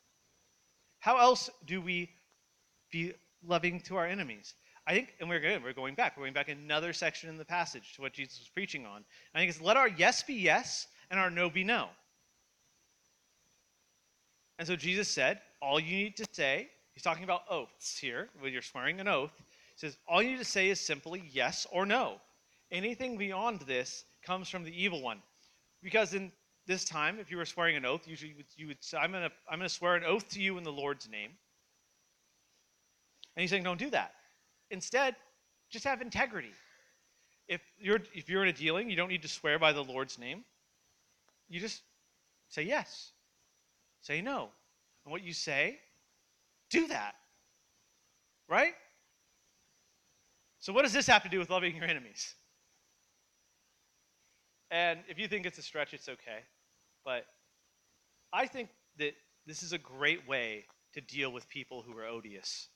How 0.98 1.18
else 1.18 1.48
do 1.64 1.80
we 1.80 2.10
be 2.90 3.14
loving 3.46 3.80
to 3.82 3.96
our 3.96 4.06
enemies? 4.06 4.54
I 4.86 4.92
think, 4.92 5.14
and 5.18 5.28
we're 5.28 5.40
good, 5.40 5.64
we're 5.64 5.72
going 5.72 5.94
back. 5.94 6.16
We're 6.16 6.24
going 6.24 6.34
back 6.34 6.48
another 6.48 6.92
section 6.92 7.30
in 7.30 7.38
the 7.38 7.44
passage 7.44 7.94
to 7.96 8.02
what 8.02 8.12
Jesus 8.12 8.38
was 8.38 8.48
preaching 8.48 8.84
on. 8.84 9.04
I 9.34 9.38
think 9.38 9.50
it's 9.50 9.60
let 9.60 9.76
our 9.76 9.88
yes 9.88 10.22
be 10.22 10.34
yes 10.34 10.86
and 11.10 11.18
our 11.18 11.30
no 11.30 11.48
be 11.48 11.64
no. 11.64 11.88
And 14.58 14.68
so 14.68 14.76
Jesus 14.76 15.08
said, 15.08 15.40
all 15.62 15.80
you 15.80 15.96
need 15.96 16.16
to 16.18 16.24
say, 16.32 16.68
he's 16.92 17.02
talking 17.02 17.24
about 17.24 17.42
oaths 17.50 17.98
here, 17.98 18.28
when 18.40 18.52
you're 18.52 18.62
swearing 18.62 19.00
an 19.00 19.08
oath. 19.08 19.32
He 19.38 19.86
says, 19.86 19.96
all 20.08 20.22
you 20.22 20.32
need 20.32 20.38
to 20.38 20.44
say 20.44 20.68
is 20.68 20.80
simply 20.80 21.22
yes 21.32 21.66
or 21.72 21.86
no. 21.86 22.20
Anything 22.70 23.16
beyond 23.16 23.60
this 23.60 24.04
comes 24.24 24.48
from 24.48 24.64
the 24.64 24.82
evil 24.82 25.02
one. 25.02 25.22
Because 25.82 26.14
in 26.14 26.32
this 26.66 26.84
time, 26.84 27.18
if 27.20 27.30
you 27.30 27.36
were 27.36 27.44
swearing 27.44 27.76
an 27.76 27.84
oath, 27.84 28.08
usually 28.08 28.30
you 28.30 28.36
would, 28.36 28.46
you 28.56 28.66
would 28.66 28.82
say, 28.82 28.98
I'm 28.98 29.12
going 29.12 29.22
to 29.22 29.32
I'm 29.48 29.58
going 29.58 29.68
to 29.68 29.74
swear 29.74 29.94
an 29.94 30.04
oath 30.04 30.28
to 30.30 30.40
you 30.40 30.58
in 30.58 30.64
the 30.64 30.72
Lord's 30.72 31.08
name. 31.08 31.30
And 33.36 33.42
he's 33.42 33.50
saying, 33.50 33.62
don't 33.62 33.78
do 33.78 33.90
that. 33.90 34.12
Instead, 34.70 35.14
just 35.70 35.84
have 35.84 36.00
integrity. 36.00 36.52
If 37.48 37.60
you're, 37.78 38.00
if 38.14 38.28
you're 38.28 38.42
in 38.42 38.48
a 38.48 38.52
dealing, 38.52 38.90
you 38.90 38.96
don't 38.96 39.08
need 39.08 39.22
to 39.22 39.28
swear 39.28 39.58
by 39.58 39.72
the 39.72 39.84
Lord's 39.84 40.18
name. 40.18 40.44
You 41.48 41.60
just 41.60 41.82
say 42.48 42.62
yes, 42.62 43.12
say 44.00 44.20
no. 44.20 44.48
And 45.04 45.12
what 45.12 45.22
you 45.22 45.32
say, 45.32 45.78
do 46.70 46.88
that. 46.88 47.14
Right? 48.48 48.74
So, 50.58 50.72
what 50.72 50.82
does 50.82 50.92
this 50.92 51.06
have 51.06 51.22
to 51.22 51.28
do 51.28 51.38
with 51.38 51.50
loving 51.50 51.76
your 51.76 51.84
enemies? 51.84 52.34
And 54.70 55.00
if 55.08 55.18
you 55.18 55.28
think 55.28 55.46
it's 55.46 55.58
a 55.58 55.62
stretch, 55.62 55.94
it's 55.94 56.08
okay. 56.08 56.40
But 57.04 57.24
I 58.32 58.46
think 58.46 58.68
that 58.98 59.14
this 59.46 59.62
is 59.62 59.72
a 59.72 59.78
great 59.78 60.26
way 60.28 60.64
to 60.94 61.00
deal 61.00 61.30
with 61.30 61.48
people 61.48 61.82
who 61.82 61.96
are 61.98 62.06
odious, 62.06 62.68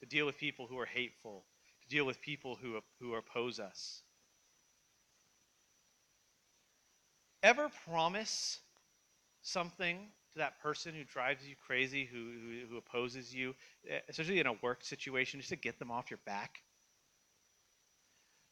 to 0.00 0.06
deal 0.06 0.26
with 0.26 0.38
people 0.38 0.66
who 0.66 0.78
are 0.78 0.86
hateful, 0.86 1.44
to 1.82 1.88
deal 1.88 2.04
with 2.04 2.20
people 2.20 2.56
who, 2.60 2.80
who 3.00 3.14
oppose 3.14 3.60
us. 3.60 4.02
Ever 7.42 7.70
promise 7.88 8.58
something 9.42 9.98
to 10.32 10.38
that 10.38 10.60
person 10.60 10.94
who 10.94 11.04
drives 11.04 11.46
you 11.46 11.54
crazy, 11.66 12.04
who, 12.04 12.18
who, 12.18 12.66
who 12.70 12.76
opposes 12.76 13.32
you, 13.32 13.54
especially 14.08 14.40
in 14.40 14.46
a 14.46 14.54
work 14.62 14.84
situation, 14.84 15.38
just 15.38 15.50
to 15.50 15.56
get 15.56 15.78
them 15.78 15.90
off 15.90 16.10
your 16.10 16.18
back? 16.26 16.62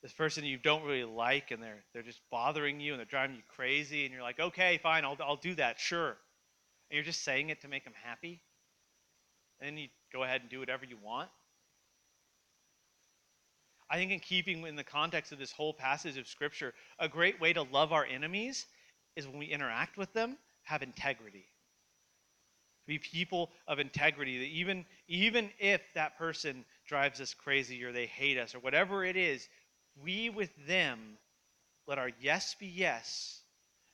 This 0.07 0.13
person 0.13 0.45
you 0.45 0.57
don't 0.57 0.85
really 0.85 1.03
like 1.03 1.51
and 1.51 1.61
they're, 1.61 1.83
they're 1.93 2.01
just 2.05 2.21
bothering 2.31 2.79
you 2.79 2.93
and 2.93 3.01
they're 3.01 3.07
driving 3.07 3.35
you 3.35 3.43
crazy 3.49 4.05
and 4.05 4.15
you're 4.15 4.23
like 4.23 4.39
okay 4.39 4.79
fine 4.81 5.05
I'll, 5.05 5.17
I'll 5.19 5.35
do 5.35 5.57
that 5.57 5.81
sure. 5.81 6.11
And 6.11 6.95
you're 6.95 7.03
just 7.03 7.25
saying 7.25 7.51
it 7.51 7.63
to 7.63 7.69
make 7.69 7.83
them 7.83 7.93
happy? 8.05 8.41
And 9.59 9.67
then 9.67 9.77
you 9.77 9.89
go 10.13 10.23
ahead 10.23 10.43
and 10.43 10.49
do 10.49 10.61
whatever 10.61 10.85
you 10.85 10.97
want? 11.03 11.29
I 13.91 13.97
think 13.97 14.13
in 14.13 14.21
keeping 14.21 14.65
in 14.65 14.77
the 14.77 14.85
context 14.85 15.33
of 15.33 15.41
this 15.41 15.51
whole 15.51 15.75
passage 15.75 16.17
of 16.19 16.29
scripture 16.29 16.73
a 17.01 17.09
great 17.09 17.41
way 17.41 17.53
to 17.53 17.63
love 17.63 17.93
our 17.93 18.05
enemies 18.05 18.65
is 19.17 19.27
when 19.27 19.39
we 19.39 19.47
interact 19.47 19.97
with 19.97 20.13
them 20.13 20.37
have 20.63 20.85
integrity. 20.85 21.47
Be 22.87 23.01
people 23.01 23.51
of 23.67 23.81
integrity 23.81 24.39
that 24.39 24.45
even 24.45 24.85
even 25.09 25.51
if 25.59 25.81
that 25.97 26.17
person 26.17 26.65
drives 26.87 27.21
us 27.21 27.35
crazy 27.35 27.83
or 27.83 27.91
they 27.91 28.07
hate 28.07 28.39
us 28.39 28.55
or 28.55 28.61
whatever 28.61 29.05
it 29.05 29.17
is 29.17 29.49
we 30.03 30.31
with 30.31 30.51
them 30.67 31.19
let 31.87 31.99
our 31.99 32.11
yes 32.21 32.55
be 32.59 32.67
yes 32.67 33.41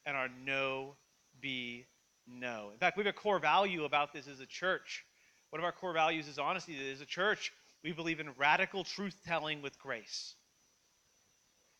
and 0.06 0.16
our 0.16 0.28
no 0.44 0.96
be 1.40 1.86
no. 2.26 2.70
In 2.72 2.78
fact, 2.78 2.96
we 2.96 3.04
have 3.04 3.14
a 3.14 3.18
core 3.18 3.38
value 3.38 3.84
about 3.84 4.12
this 4.12 4.28
as 4.28 4.40
a 4.40 4.46
church. 4.46 5.04
One 5.50 5.60
of 5.60 5.64
our 5.64 5.72
core 5.72 5.92
values 5.92 6.28
is 6.28 6.38
honesty. 6.38 6.76
As 6.90 7.00
a 7.00 7.06
church, 7.06 7.52
we 7.84 7.92
believe 7.92 8.20
in 8.20 8.30
radical 8.38 8.84
truth 8.84 9.16
telling 9.26 9.60
with 9.60 9.78
grace. 9.78 10.34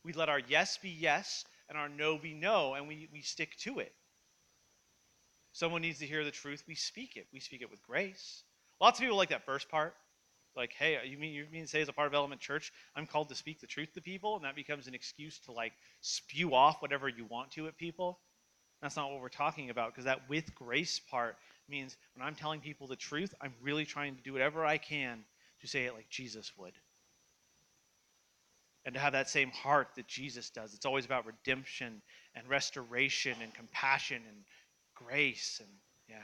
We 0.04 0.12
let 0.12 0.28
our 0.28 0.40
yes 0.40 0.78
be 0.78 0.90
yes 0.90 1.44
and 1.68 1.78
our 1.78 1.88
no 1.88 2.18
be 2.18 2.34
no, 2.34 2.74
and 2.74 2.88
we, 2.88 3.08
we 3.12 3.22
stick 3.22 3.56
to 3.60 3.78
it. 3.78 3.92
Someone 5.52 5.82
needs 5.82 6.00
to 6.00 6.06
hear 6.06 6.24
the 6.24 6.30
truth, 6.30 6.64
we 6.66 6.74
speak 6.74 7.16
it. 7.16 7.26
We 7.32 7.40
speak 7.40 7.62
it 7.62 7.70
with 7.70 7.82
grace. 7.82 8.42
Lots 8.80 8.98
of 8.98 9.02
people 9.02 9.16
like 9.16 9.28
that 9.30 9.44
first 9.44 9.68
part 9.68 9.94
like, 10.56 10.72
hey, 10.72 10.98
you 11.04 11.18
mean 11.18 11.32
you 11.32 11.46
mean 11.52 11.62
to 11.62 11.68
say 11.68 11.80
as 11.80 11.88
a 11.88 11.92
part 11.92 12.06
of 12.06 12.14
Element 12.14 12.40
Church, 12.40 12.72
I'm 12.94 13.06
called 13.06 13.28
to 13.30 13.34
speak 13.34 13.60
the 13.60 13.66
truth 13.66 13.92
to 13.94 14.00
people, 14.00 14.36
and 14.36 14.44
that 14.44 14.54
becomes 14.54 14.86
an 14.86 14.94
excuse 14.94 15.38
to 15.40 15.52
like 15.52 15.72
spew 16.00 16.54
off 16.54 16.82
whatever 16.82 17.08
you 17.08 17.24
want 17.24 17.50
to 17.52 17.66
at 17.66 17.76
people? 17.76 18.18
That's 18.80 18.96
not 18.96 19.12
what 19.12 19.20
we're 19.20 19.28
talking 19.28 19.70
about, 19.70 19.92
because 19.92 20.04
that 20.06 20.28
with 20.28 20.54
grace 20.54 21.00
part 21.00 21.36
means 21.68 21.96
when 22.14 22.26
I'm 22.26 22.34
telling 22.34 22.60
people 22.60 22.88
the 22.88 22.96
truth, 22.96 23.32
I'm 23.40 23.54
really 23.62 23.84
trying 23.84 24.16
to 24.16 24.22
do 24.22 24.32
whatever 24.32 24.66
I 24.66 24.78
can 24.78 25.24
to 25.60 25.66
say 25.68 25.84
it 25.84 25.94
like 25.94 26.08
Jesus 26.10 26.52
would. 26.58 26.72
And 28.84 28.94
to 28.94 29.00
have 29.00 29.12
that 29.12 29.30
same 29.30 29.50
heart 29.50 29.90
that 29.94 30.08
Jesus 30.08 30.50
does. 30.50 30.74
It's 30.74 30.86
always 30.86 31.04
about 31.04 31.24
redemption 31.24 32.02
and 32.34 32.48
restoration 32.48 33.36
and 33.40 33.54
compassion 33.54 34.20
and 34.28 34.38
grace 34.96 35.60
and 35.60 35.70
yeah. 36.08 36.16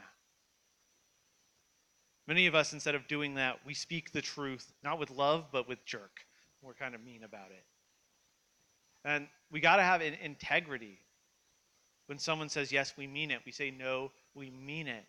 Many 2.29 2.47
of 2.47 2.55
us, 2.55 2.75
instead 2.75 2.95
of 2.95 3.09
doing 3.09 3.37
that, 3.37 3.61
we 3.65 3.73
speak 3.73 4.13
the 4.13 4.21
truth, 4.21 4.71
not 4.85 4.99
with 4.99 5.11
love, 5.11 5.47
but 5.51 5.67
with 5.67 5.83
jerk. 5.87 6.27
We're 6.61 6.75
kind 6.75 6.95
of 6.95 7.03
mean 7.03 7.25
about 7.25 7.51
it. 7.51 7.65
And 9.03 9.29
we 9.51 9.61
got 9.61 9.77
to 9.77 9.83
have 9.83 10.03
an 10.03 10.13
integrity. 10.23 10.99
When 12.05 12.19
someone 12.19 12.51
says, 12.51 12.71
yes, 12.71 12.93
we 12.99 13.07
mean 13.07 13.31
it, 13.31 13.41
we 13.47 13.53
say, 13.53 13.71
no, 13.71 14.13
we 14.35 14.51
mean 14.51 14.89
it. 14.89 15.07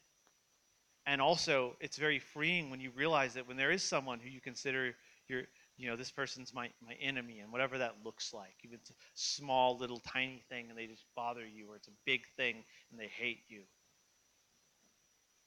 And 1.05 1.21
also, 1.21 1.75
it's 1.82 1.97
very 1.97 2.19
freeing 2.19 2.69
when 2.69 2.79
you 2.79 2.91
realize 2.95 3.34
that 3.34 3.45
when 3.45 3.58
there 3.58 3.71
is 3.71 3.84
someone 3.84 4.19
who 4.19 4.29
you 4.29 4.39
consider 4.39 4.95
your, 5.27 5.41
you 5.77 5.89
know, 5.89 5.97
this 5.97 6.12
person's 6.12 6.53
my, 6.53 6.69
my 6.86 6.93
enemy, 7.01 7.39
and 7.39 7.51
whatever 7.51 7.77
that 7.79 7.95
looks 8.05 8.34
like, 8.34 8.55
even 8.63 8.75
it's 8.75 8.91
a 8.91 8.93
small, 9.15 9.77
little, 9.77 9.99
tiny 9.99 10.41
thing, 10.47 10.69
and 10.69 10.77
they 10.77 10.88
just 10.88 11.03
bother 11.17 11.45
you, 11.45 11.69
or 11.69 11.75
it's 11.75 11.88
a 11.89 11.97
big 12.05 12.21
thing, 12.38 12.63
and 12.91 12.99
they 12.99 13.08
hate 13.08 13.43
you 13.49 13.63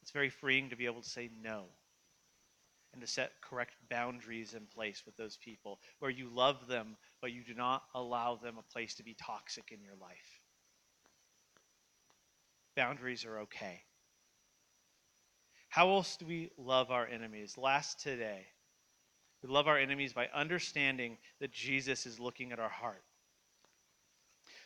it's 0.03 0.11
very 0.11 0.31
freeing 0.31 0.69
to 0.71 0.77
be 0.77 0.87
able 0.87 1.01
to 1.01 1.09
say 1.09 1.31
no 1.43 1.65
and 2.93 3.01
to 3.01 3.07
set 3.07 3.33
correct 3.41 3.75
boundaries 3.89 4.55
in 4.55 4.67
place 4.75 5.03
with 5.07 5.17
those 5.17 5.39
people 5.39 5.81
where 6.01 6.11
you 6.11 6.29
love 6.29 6.67
them, 6.67 6.97
but 7.21 7.33
you 7.33 7.43
do 7.43 7.55
not 7.55 7.85
allow 7.95 8.37
them 8.37 8.57
a 8.59 8.73
place 8.73 8.95
to 8.97 9.03
be 9.03 9.15
toxic 9.15 9.73
in 9.73 9.81
your 9.83 9.95
life. 10.01 10.41
Boundaries 12.77 13.25
are 13.25 13.39
okay. 13.41 13.83
How 15.69 15.89
else 15.91 16.17
do 16.17 16.27
we 16.27 16.51
love 16.59 16.91
our 16.91 17.07
enemies? 17.07 17.57
Last 17.57 18.01
today, 18.01 18.47
We 19.43 19.49
love 19.49 19.67
our 19.67 19.79
enemies 19.79 20.13
by 20.13 20.29
understanding 20.35 21.19
that 21.41 21.53
Jesus 21.53 22.07
is 22.07 22.21
looking 22.21 22.53
at 22.53 22.61
our 22.61 22.69
heart. 22.69 23.03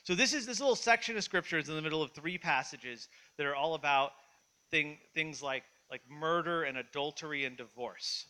So 0.02 0.14
this 0.14 0.34
is 0.34 0.46
this 0.46 0.60
little 0.60 0.76
section 0.76 1.16
of 1.16 1.24
scripture 1.24 1.58
is 1.58 1.68
in 1.68 1.76
the 1.76 1.82
middle 1.82 2.02
of 2.02 2.12
three 2.12 2.38
passages 2.38 3.08
that 3.38 3.46
are 3.46 3.56
all 3.56 3.74
about 3.74 4.12
thing, 4.70 4.98
things 5.14 5.42
like 5.42 5.64
like 5.90 6.02
murder 6.10 6.64
and 6.64 6.78
adultery 6.78 7.44
and 7.44 7.56
divorce. 7.56 8.26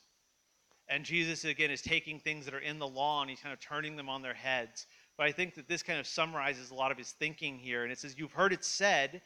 And 0.88 1.04
Jesus 1.04 1.44
again 1.44 1.70
is 1.70 1.82
taking 1.82 2.20
things 2.20 2.44
that 2.44 2.54
are 2.54 2.60
in 2.60 2.78
the 2.78 2.86
law 2.86 3.22
and 3.22 3.30
he's 3.30 3.40
kind 3.40 3.52
of 3.52 3.60
turning 3.60 3.96
them 3.96 4.08
on 4.08 4.22
their 4.22 4.34
heads. 4.34 4.86
But 5.16 5.26
I 5.26 5.32
think 5.32 5.54
that 5.54 5.68
this 5.68 5.82
kind 5.82 5.98
of 5.98 6.06
summarizes 6.06 6.70
a 6.70 6.74
lot 6.74 6.92
of 6.92 6.98
his 6.98 7.12
thinking 7.12 7.58
here. 7.58 7.82
And 7.82 7.90
it 7.90 7.98
says, 7.98 8.14
You've 8.18 8.32
heard 8.32 8.52
it 8.52 8.64
said, 8.64 9.22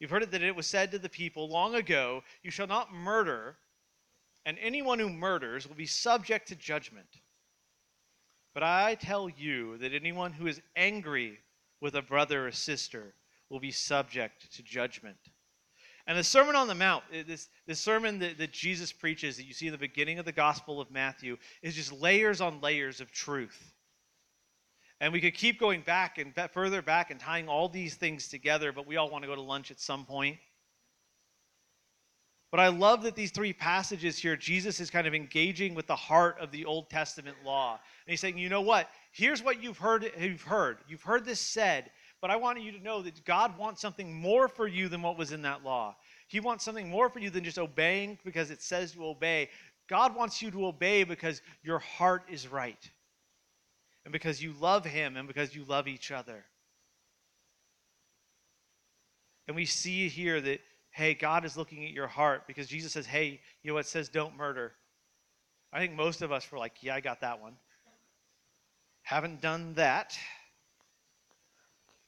you've 0.00 0.10
heard 0.10 0.22
it 0.22 0.30
that 0.32 0.42
it 0.42 0.56
was 0.56 0.66
said 0.66 0.90
to 0.90 0.98
the 0.98 1.08
people 1.08 1.48
long 1.48 1.76
ago, 1.76 2.22
You 2.42 2.50
shall 2.50 2.66
not 2.66 2.92
murder, 2.92 3.56
and 4.44 4.58
anyone 4.60 4.98
who 4.98 5.08
murders 5.08 5.66
will 5.66 5.76
be 5.76 5.86
subject 5.86 6.48
to 6.48 6.56
judgment. 6.56 7.06
But 8.52 8.64
I 8.64 8.96
tell 8.96 9.28
you 9.28 9.78
that 9.78 9.94
anyone 9.94 10.32
who 10.32 10.46
is 10.46 10.60
angry 10.76 11.38
with 11.80 11.94
a 11.94 12.02
brother 12.02 12.46
or 12.46 12.52
sister 12.52 13.14
will 13.48 13.60
be 13.60 13.70
subject 13.70 14.52
to 14.56 14.62
judgment. 14.62 15.16
And 16.06 16.18
the 16.18 16.24
Sermon 16.24 16.54
on 16.54 16.68
the 16.68 16.74
Mount, 16.74 17.02
uh, 17.12 17.22
this, 17.26 17.48
this 17.66 17.80
sermon 17.80 18.18
that, 18.18 18.36
that 18.38 18.52
Jesus 18.52 18.92
preaches 18.92 19.36
that 19.36 19.44
you 19.44 19.54
see 19.54 19.66
in 19.66 19.72
the 19.72 19.78
beginning 19.78 20.18
of 20.18 20.26
the 20.26 20.32
Gospel 20.32 20.80
of 20.80 20.90
Matthew, 20.90 21.38
is 21.62 21.74
just 21.74 21.92
layers 21.92 22.40
on 22.40 22.60
layers 22.60 23.00
of 23.00 23.10
truth. 23.10 23.74
And 25.00 25.12
we 25.12 25.20
could 25.20 25.34
keep 25.34 25.58
going 25.58 25.80
back 25.80 26.18
and 26.18 26.34
further 26.52 26.82
back 26.82 27.10
and 27.10 27.18
tying 27.18 27.48
all 27.48 27.68
these 27.68 27.94
things 27.94 28.28
together, 28.28 28.72
but 28.72 28.86
we 28.86 28.96
all 28.96 29.10
want 29.10 29.22
to 29.24 29.28
go 29.28 29.34
to 29.34 29.40
lunch 29.40 29.70
at 29.70 29.80
some 29.80 30.04
point. 30.04 30.38
But 32.50 32.60
I 32.60 32.68
love 32.68 33.02
that 33.02 33.16
these 33.16 33.32
three 33.32 33.52
passages 33.52 34.16
here, 34.16 34.36
Jesus 34.36 34.78
is 34.78 34.88
kind 34.88 35.08
of 35.08 35.14
engaging 35.14 35.74
with 35.74 35.88
the 35.88 35.96
heart 35.96 36.36
of 36.38 36.52
the 36.52 36.64
Old 36.64 36.88
Testament 36.88 37.36
law. 37.44 37.72
And 37.72 38.12
he's 38.12 38.20
saying, 38.20 38.38
you 38.38 38.48
know 38.48 38.60
what? 38.60 38.88
Here's 39.10 39.42
what 39.42 39.60
you've 39.60 39.78
heard, 39.78 40.08
you've 40.16 40.42
heard. 40.42 40.78
You've 40.86 41.02
heard 41.02 41.24
this 41.24 41.40
said, 41.40 41.90
but 42.24 42.30
I 42.30 42.36
want 42.36 42.58
you 42.58 42.72
to 42.72 42.82
know 42.82 43.02
that 43.02 43.22
God 43.26 43.58
wants 43.58 43.82
something 43.82 44.10
more 44.10 44.48
for 44.48 44.66
you 44.66 44.88
than 44.88 45.02
what 45.02 45.18
was 45.18 45.30
in 45.30 45.42
that 45.42 45.62
law. 45.62 45.94
He 46.26 46.40
wants 46.40 46.64
something 46.64 46.88
more 46.88 47.10
for 47.10 47.18
you 47.18 47.28
than 47.28 47.44
just 47.44 47.58
obeying 47.58 48.18
because 48.24 48.50
it 48.50 48.62
says 48.62 48.92
to 48.92 49.04
obey. 49.04 49.50
God 49.90 50.16
wants 50.16 50.40
you 50.40 50.50
to 50.52 50.64
obey 50.64 51.04
because 51.04 51.42
your 51.62 51.80
heart 51.80 52.22
is 52.30 52.48
right. 52.48 52.78
And 54.06 54.12
because 54.12 54.42
you 54.42 54.54
love 54.58 54.86
Him 54.86 55.18
and 55.18 55.28
because 55.28 55.54
you 55.54 55.64
love 55.64 55.86
each 55.86 56.10
other. 56.10 56.46
And 59.46 59.54
we 59.54 59.66
see 59.66 60.08
here 60.08 60.40
that 60.40 60.60
hey, 60.92 61.12
God 61.12 61.44
is 61.44 61.58
looking 61.58 61.84
at 61.84 61.90
your 61.90 62.06
heart 62.06 62.46
because 62.46 62.68
Jesus 62.68 62.92
says, 62.92 63.04
hey, 63.04 63.38
you 63.62 63.70
know 63.70 63.74
what 63.74 63.84
says 63.84 64.08
don't 64.08 64.34
murder. 64.34 64.72
I 65.74 65.78
think 65.78 65.92
most 65.92 66.22
of 66.22 66.32
us 66.32 66.50
were 66.50 66.56
like, 66.56 66.76
yeah, 66.80 66.94
I 66.94 67.00
got 67.00 67.20
that 67.20 67.42
one. 67.42 67.52
Haven't 69.02 69.42
done 69.42 69.74
that. 69.74 70.16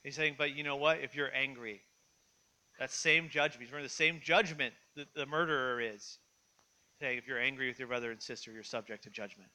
He's 0.06 0.14
saying, 0.14 0.36
but 0.38 0.54
you 0.54 0.62
know 0.62 0.76
what? 0.76 1.00
If 1.00 1.16
you're 1.16 1.34
angry, 1.34 1.80
that 2.78 2.92
same 2.92 3.28
judgment, 3.28 3.68
he's 3.68 3.82
the 3.82 3.88
same 3.88 4.20
judgment 4.22 4.72
that 4.94 5.12
the 5.16 5.26
murderer 5.26 5.80
is. 5.80 6.18
Saying, 7.00 7.18
if 7.18 7.26
you're 7.26 7.40
angry 7.40 7.66
with 7.66 7.80
your 7.80 7.88
brother 7.88 8.12
and 8.12 8.22
sister, 8.22 8.52
you're 8.52 8.62
subject 8.62 9.02
to 9.02 9.10
judgment. 9.10 9.50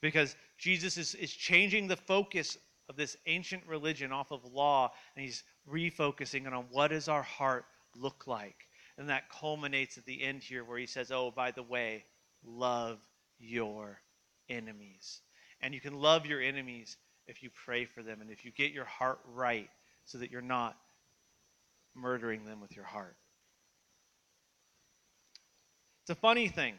Because 0.00 0.36
Jesus 0.56 0.96
is, 0.96 1.14
is 1.16 1.30
changing 1.30 1.86
the 1.86 1.98
focus 1.98 2.56
of 2.88 2.96
this 2.96 3.14
ancient 3.26 3.62
religion 3.66 4.10
off 4.10 4.30
of 4.30 4.42
law, 4.54 4.90
and 5.14 5.22
he's 5.22 5.44
refocusing 5.70 6.46
it 6.46 6.54
on 6.54 6.64
what 6.70 6.88
does 6.88 7.08
our 7.08 7.22
heart 7.22 7.66
look 7.94 8.26
like. 8.26 8.56
And 8.96 9.10
that 9.10 9.28
culminates 9.28 9.98
at 9.98 10.06
the 10.06 10.22
end 10.22 10.42
here 10.42 10.64
where 10.64 10.78
he 10.78 10.86
says, 10.86 11.12
Oh, 11.12 11.30
by 11.30 11.50
the 11.50 11.62
way, 11.62 12.06
love 12.42 13.00
your 13.38 14.00
enemies. 14.48 15.20
And 15.60 15.74
you 15.74 15.80
can 15.82 16.00
love 16.00 16.24
your 16.24 16.40
enemies 16.40 16.96
if 17.28 17.42
you 17.42 17.50
pray 17.64 17.84
for 17.84 18.02
them 18.02 18.20
and 18.20 18.30
if 18.30 18.44
you 18.44 18.50
get 18.50 18.72
your 18.72 18.86
heart 18.86 19.20
right 19.32 19.68
so 20.04 20.18
that 20.18 20.30
you're 20.30 20.40
not 20.40 20.76
murdering 21.94 22.44
them 22.44 22.60
with 22.60 22.74
your 22.74 22.84
heart. 22.84 23.16
It's 26.02 26.10
a 26.10 26.20
funny 26.20 26.48
thing, 26.48 26.74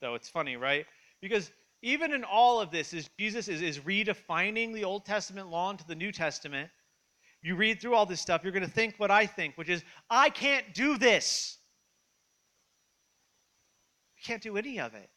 though. 0.00 0.14
It's 0.14 0.28
funny, 0.28 0.56
right? 0.56 0.86
Because 1.20 1.50
even 1.82 2.12
in 2.12 2.22
all 2.22 2.60
of 2.60 2.70
this, 2.70 2.94
is 2.94 3.08
Jesus 3.18 3.48
is, 3.48 3.62
is 3.62 3.80
redefining 3.80 4.72
the 4.72 4.84
Old 4.84 5.04
Testament 5.04 5.50
law 5.50 5.70
into 5.70 5.84
the 5.86 5.94
New 5.94 6.12
Testament. 6.12 6.70
You 7.42 7.56
read 7.56 7.80
through 7.80 7.94
all 7.94 8.06
this 8.06 8.20
stuff, 8.20 8.42
you're 8.42 8.52
going 8.52 8.64
to 8.64 8.70
think 8.70 8.94
what 8.98 9.10
I 9.10 9.26
think, 9.26 9.56
which 9.56 9.68
is, 9.68 9.82
I 10.08 10.30
can't 10.30 10.72
do 10.72 10.96
this. 10.96 11.58
You 14.16 14.22
can't 14.24 14.42
do 14.42 14.56
any 14.56 14.80
of 14.80 14.94
it. 14.94 15.10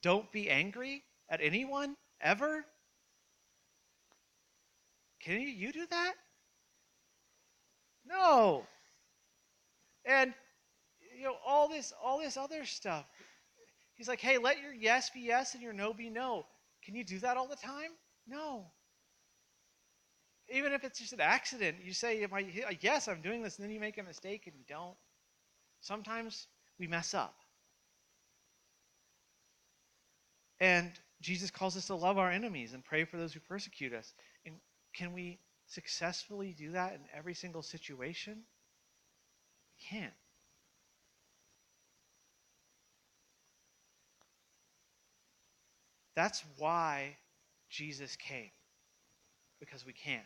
Don't 0.00 0.30
be 0.32 0.48
angry 0.48 1.02
at 1.28 1.40
anyone 1.42 1.96
ever. 2.20 2.64
Can 5.24 5.40
you, 5.40 5.72
do 5.72 5.86
that? 5.90 6.14
No. 8.06 8.66
And 10.04 10.34
you 11.16 11.24
know 11.24 11.36
all 11.46 11.68
this 11.68 11.94
all 12.02 12.18
this 12.18 12.36
other 12.36 12.66
stuff. 12.66 13.06
He's 13.94 14.08
like, 14.08 14.20
hey, 14.20 14.36
let 14.36 14.60
your 14.60 14.74
yes 14.74 15.08
be 15.10 15.20
yes 15.20 15.54
and 15.54 15.62
your 15.62 15.72
no 15.72 15.94
be 15.94 16.10
no. 16.10 16.44
Can 16.84 16.94
you 16.94 17.04
do 17.04 17.18
that 17.20 17.38
all 17.38 17.48
the 17.48 17.56
time? 17.56 17.90
No. 18.26 18.66
Even 20.50 20.72
if 20.72 20.84
it's 20.84 20.98
just 20.98 21.14
an 21.14 21.22
accident, 21.22 21.76
you 21.82 21.94
say, 21.94 22.26
yes, 22.80 23.08
I'm 23.08 23.22
doing 23.22 23.42
this, 23.42 23.56
and 23.56 23.64
then 23.64 23.72
you 23.72 23.80
make 23.80 23.96
a 23.96 24.02
mistake 24.02 24.42
and 24.46 24.54
you 24.54 24.64
don't. 24.68 24.96
Sometimes 25.80 26.48
we 26.78 26.86
mess 26.86 27.14
up. 27.14 27.34
And 30.60 30.90
Jesus 31.22 31.50
calls 31.50 31.78
us 31.78 31.86
to 31.86 31.94
love 31.94 32.18
our 32.18 32.30
enemies 32.30 32.74
and 32.74 32.84
pray 32.84 33.04
for 33.04 33.16
those 33.16 33.32
who 33.32 33.40
persecute 33.40 33.94
us. 33.94 34.12
Can 34.94 35.12
we 35.12 35.38
successfully 35.66 36.54
do 36.56 36.72
that 36.72 36.94
in 36.94 37.00
every 37.16 37.34
single 37.34 37.62
situation? 37.62 38.44
We 39.68 39.98
can't. 39.98 40.12
That's 46.14 46.44
why 46.58 47.16
Jesus 47.68 48.14
came, 48.16 48.52
because 49.58 49.84
we 49.84 49.92
can't. 49.92 50.22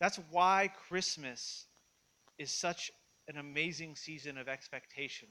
That's 0.00 0.18
why 0.30 0.72
Christmas 0.88 1.66
is 2.38 2.50
such 2.50 2.90
an 3.28 3.36
amazing 3.36 3.94
season 3.94 4.36
of 4.36 4.48
expectation, 4.48 5.28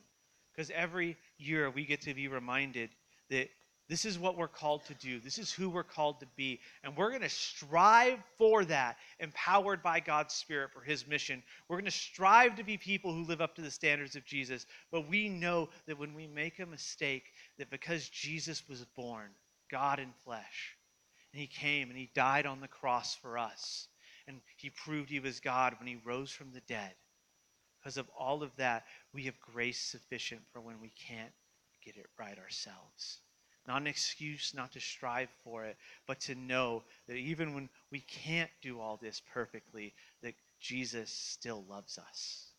because 0.54 0.71
every 0.71 1.17
year 1.38 1.69
we 1.69 1.86
get 1.86 2.01
to 2.04 2.13
be 2.13 2.30
reminded 2.30 2.89
that 3.30 3.49
this 3.91 4.06
is 4.06 4.17
what 4.17 4.38
we're 4.38 4.47
called 4.47 4.86
to 4.86 4.93
do. 4.93 5.19
This 5.19 5.38
is 5.38 5.51
who 5.51 5.69
we're 5.69 5.84
called 5.84 6.21
to 6.21 6.27
be. 6.38 6.62
And 6.82 6.95
we're 6.95 7.10
going 7.10 7.23
to 7.23 7.30
strive 7.30 8.19
for 8.38 8.63
that, 8.63 8.95
empowered 9.19 9.84
by 9.84 9.99
God's 9.99 10.34
Spirit 10.34 10.71
for 10.71 10.80
His 10.80 11.06
mission. 11.06 11.43
We're 11.67 11.75
going 11.75 11.84
to 11.84 11.91
strive 11.91 12.56
to 12.56 12.63
be 12.63 12.77
people 12.77 13.13
who 13.13 13.25
live 13.25 13.41
up 13.41 13.54
to 13.56 13.62
the 13.62 13.69
standards 13.69 14.15
of 14.15 14.23
Jesus. 14.23 14.65
But 14.93 15.10
we 15.10 15.27
know 15.27 15.67
that 15.88 15.99
when 15.99 16.13
we 16.13 16.25
make 16.25 16.60
a 16.60 16.65
mistake, 16.65 17.34
that 17.58 17.69
because 17.69 18.08
Jesus 18.08 18.63
was 18.69 18.86
born, 18.95 19.27
God 19.69 19.99
in 19.99 20.13
flesh, 20.23 20.77
and 21.34 21.41
He 21.41 21.47
came 21.47 21.89
and 21.89 21.99
He 21.99 22.10
died 22.15 22.45
on 22.45 22.62
the 22.62 22.69
cross 22.69 23.17
for 23.17 23.38
us, 23.38 23.89
and 24.25 24.39
He 24.56 24.69
proved 24.69 25.10
He 25.10 25.19
was 25.19 25.41
God 25.41 25.75
when 25.80 25.88
He 25.89 25.97
rose 26.06 26.32
from 26.32 26.54
the 26.54 26.62
dead. 26.62 26.93
Because 27.82 27.97
of 27.97 28.08
all 28.17 28.41
of 28.41 28.56
that, 28.56 28.86
we 29.13 29.23
have 29.23 29.38
grace 29.41 29.82
sufficient 29.82 30.43
for 30.54 30.62
when 30.62 30.80
we 30.80 30.93
can't 31.10 31.34
get 31.84 31.97
it 31.97 32.08
right 32.17 32.38
ourselves. 32.39 33.19
Not 33.71 33.84
an 33.84 33.88
excuse 33.88 34.51
not 34.53 34.73
to 34.73 34.81
strive 34.81 35.29
for 35.45 35.63
it, 35.63 35.77
but 36.05 36.19
to 36.21 36.36
know 36.36 36.84
that 37.07 37.15
even 37.15 37.55
when 37.55 37.69
we 37.89 38.01
can't 38.01 38.49
do 38.62 38.81
all 38.81 38.99
this 39.01 39.21
perfectly, 39.34 39.93
that 40.21 40.34
Jesus 40.60 41.10
still 41.10 41.63
loves 41.69 41.97
us. 41.97 42.49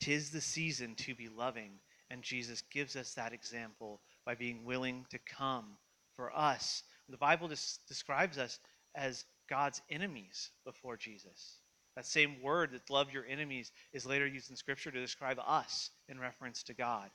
Tis 0.00 0.30
the 0.30 0.40
season 0.40 0.96
to 0.96 1.14
be 1.14 1.28
loving, 1.28 1.78
and 2.10 2.24
Jesus 2.24 2.60
gives 2.72 2.96
us 2.96 3.14
that 3.14 3.32
example 3.32 4.00
by 4.24 4.34
being 4.34 4.64
willing 4.64 5.06
to 5.10 5.18
come 5.20 5.76
for 6.16 6.36
us. 6.36 6.82
The 7.08 7.16
Bible 7.16 7.46
describes 7.46 8.36
us 8.36 8.58
as 8.96 9.26
God's 9.48 9.80
enemies 9.90 10.50
before 10.64 10.96
Jesus. 10.96 11.60
That 11.94 12.04
same 12.04 12.42
word 12.42 12.72
that 12.72 12.90
love 12.90 13.12
your 13.12 13.26
enemies 13.26 13.70
is 13.92 14.06
later 14.06 14.26
used 14.26 14.50
in 14.50 14.56
Scripture 14.56 14.90
to 14.90 15.00
describe 15.00 15.38
us 15.38 15.90
in 16.08 16.18
reference 16.18 16.64
to 16.64 16.74
God 16.74 17.12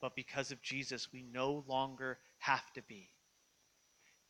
but 0.00 0.14
because 0.14 0.50
of 0.50 0.62
Jesus, 0.62 1.12
we 1.12 1.22
no 1.32 1.64
longer 1.66 2.18
have 2.38 2.72
to 2.74 2.82
be. 2.82 3.08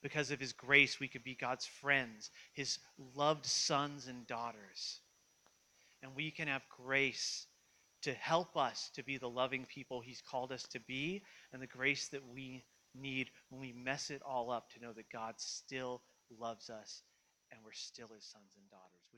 Because 0.03 0.31
of 0.31 0.41
his 0.41 0.53
grace, 0.53 0.99
we 0.99 1.09
could 1.09 1.23
be 1.23 1.35
God's 1.35 1.67
friends, 1.67 2.31
his 2.55 2.79
loved 3.15 3.45
sons 3.45 4.07
and 4.07 4.27
daughters. 4.27 5.01
And 6.03 6.15
we 6.17 6.31
can 6.31 6.49
have 6.49 6.63
grace 6.69 7.47
to 8.03 8.15
help 8.15 8.57
us 8.57 8.91
to 8.95 9.05
be 9.05 9.19
the 9.19 9.29
loving 9.29 9.67
people 9.67 10.01
he's 10.01 10.23
called 10.23 10.53
us 10.53 10.63
to 10.69 10.81
be, 10.81 11.23
and 11.53 11.61
the 11.61 11.67
grace 11.67 12.09
that 12.09 12.27
we 12.27 12.65
need 12.95 13.31
when 13.51 13.61
we 13.61 13.73
mess 13.73 14.11
it 14.11 14.23
all 14.27 14.51
up 14.51 14.71
to 14.71 14.81
know 14.81 14.93
that 14.93 15.11
God 15.13 15.35
still 15.37 16.03
loves 16.39 16.71
us 16.71 17.03
and 17.51 17.61
we're 17.65 17.73
still 17.73 18.09
his 18.15 18.25
sons 18.25 18.53
and 18.57 18.71
daughters. 18.71 19.10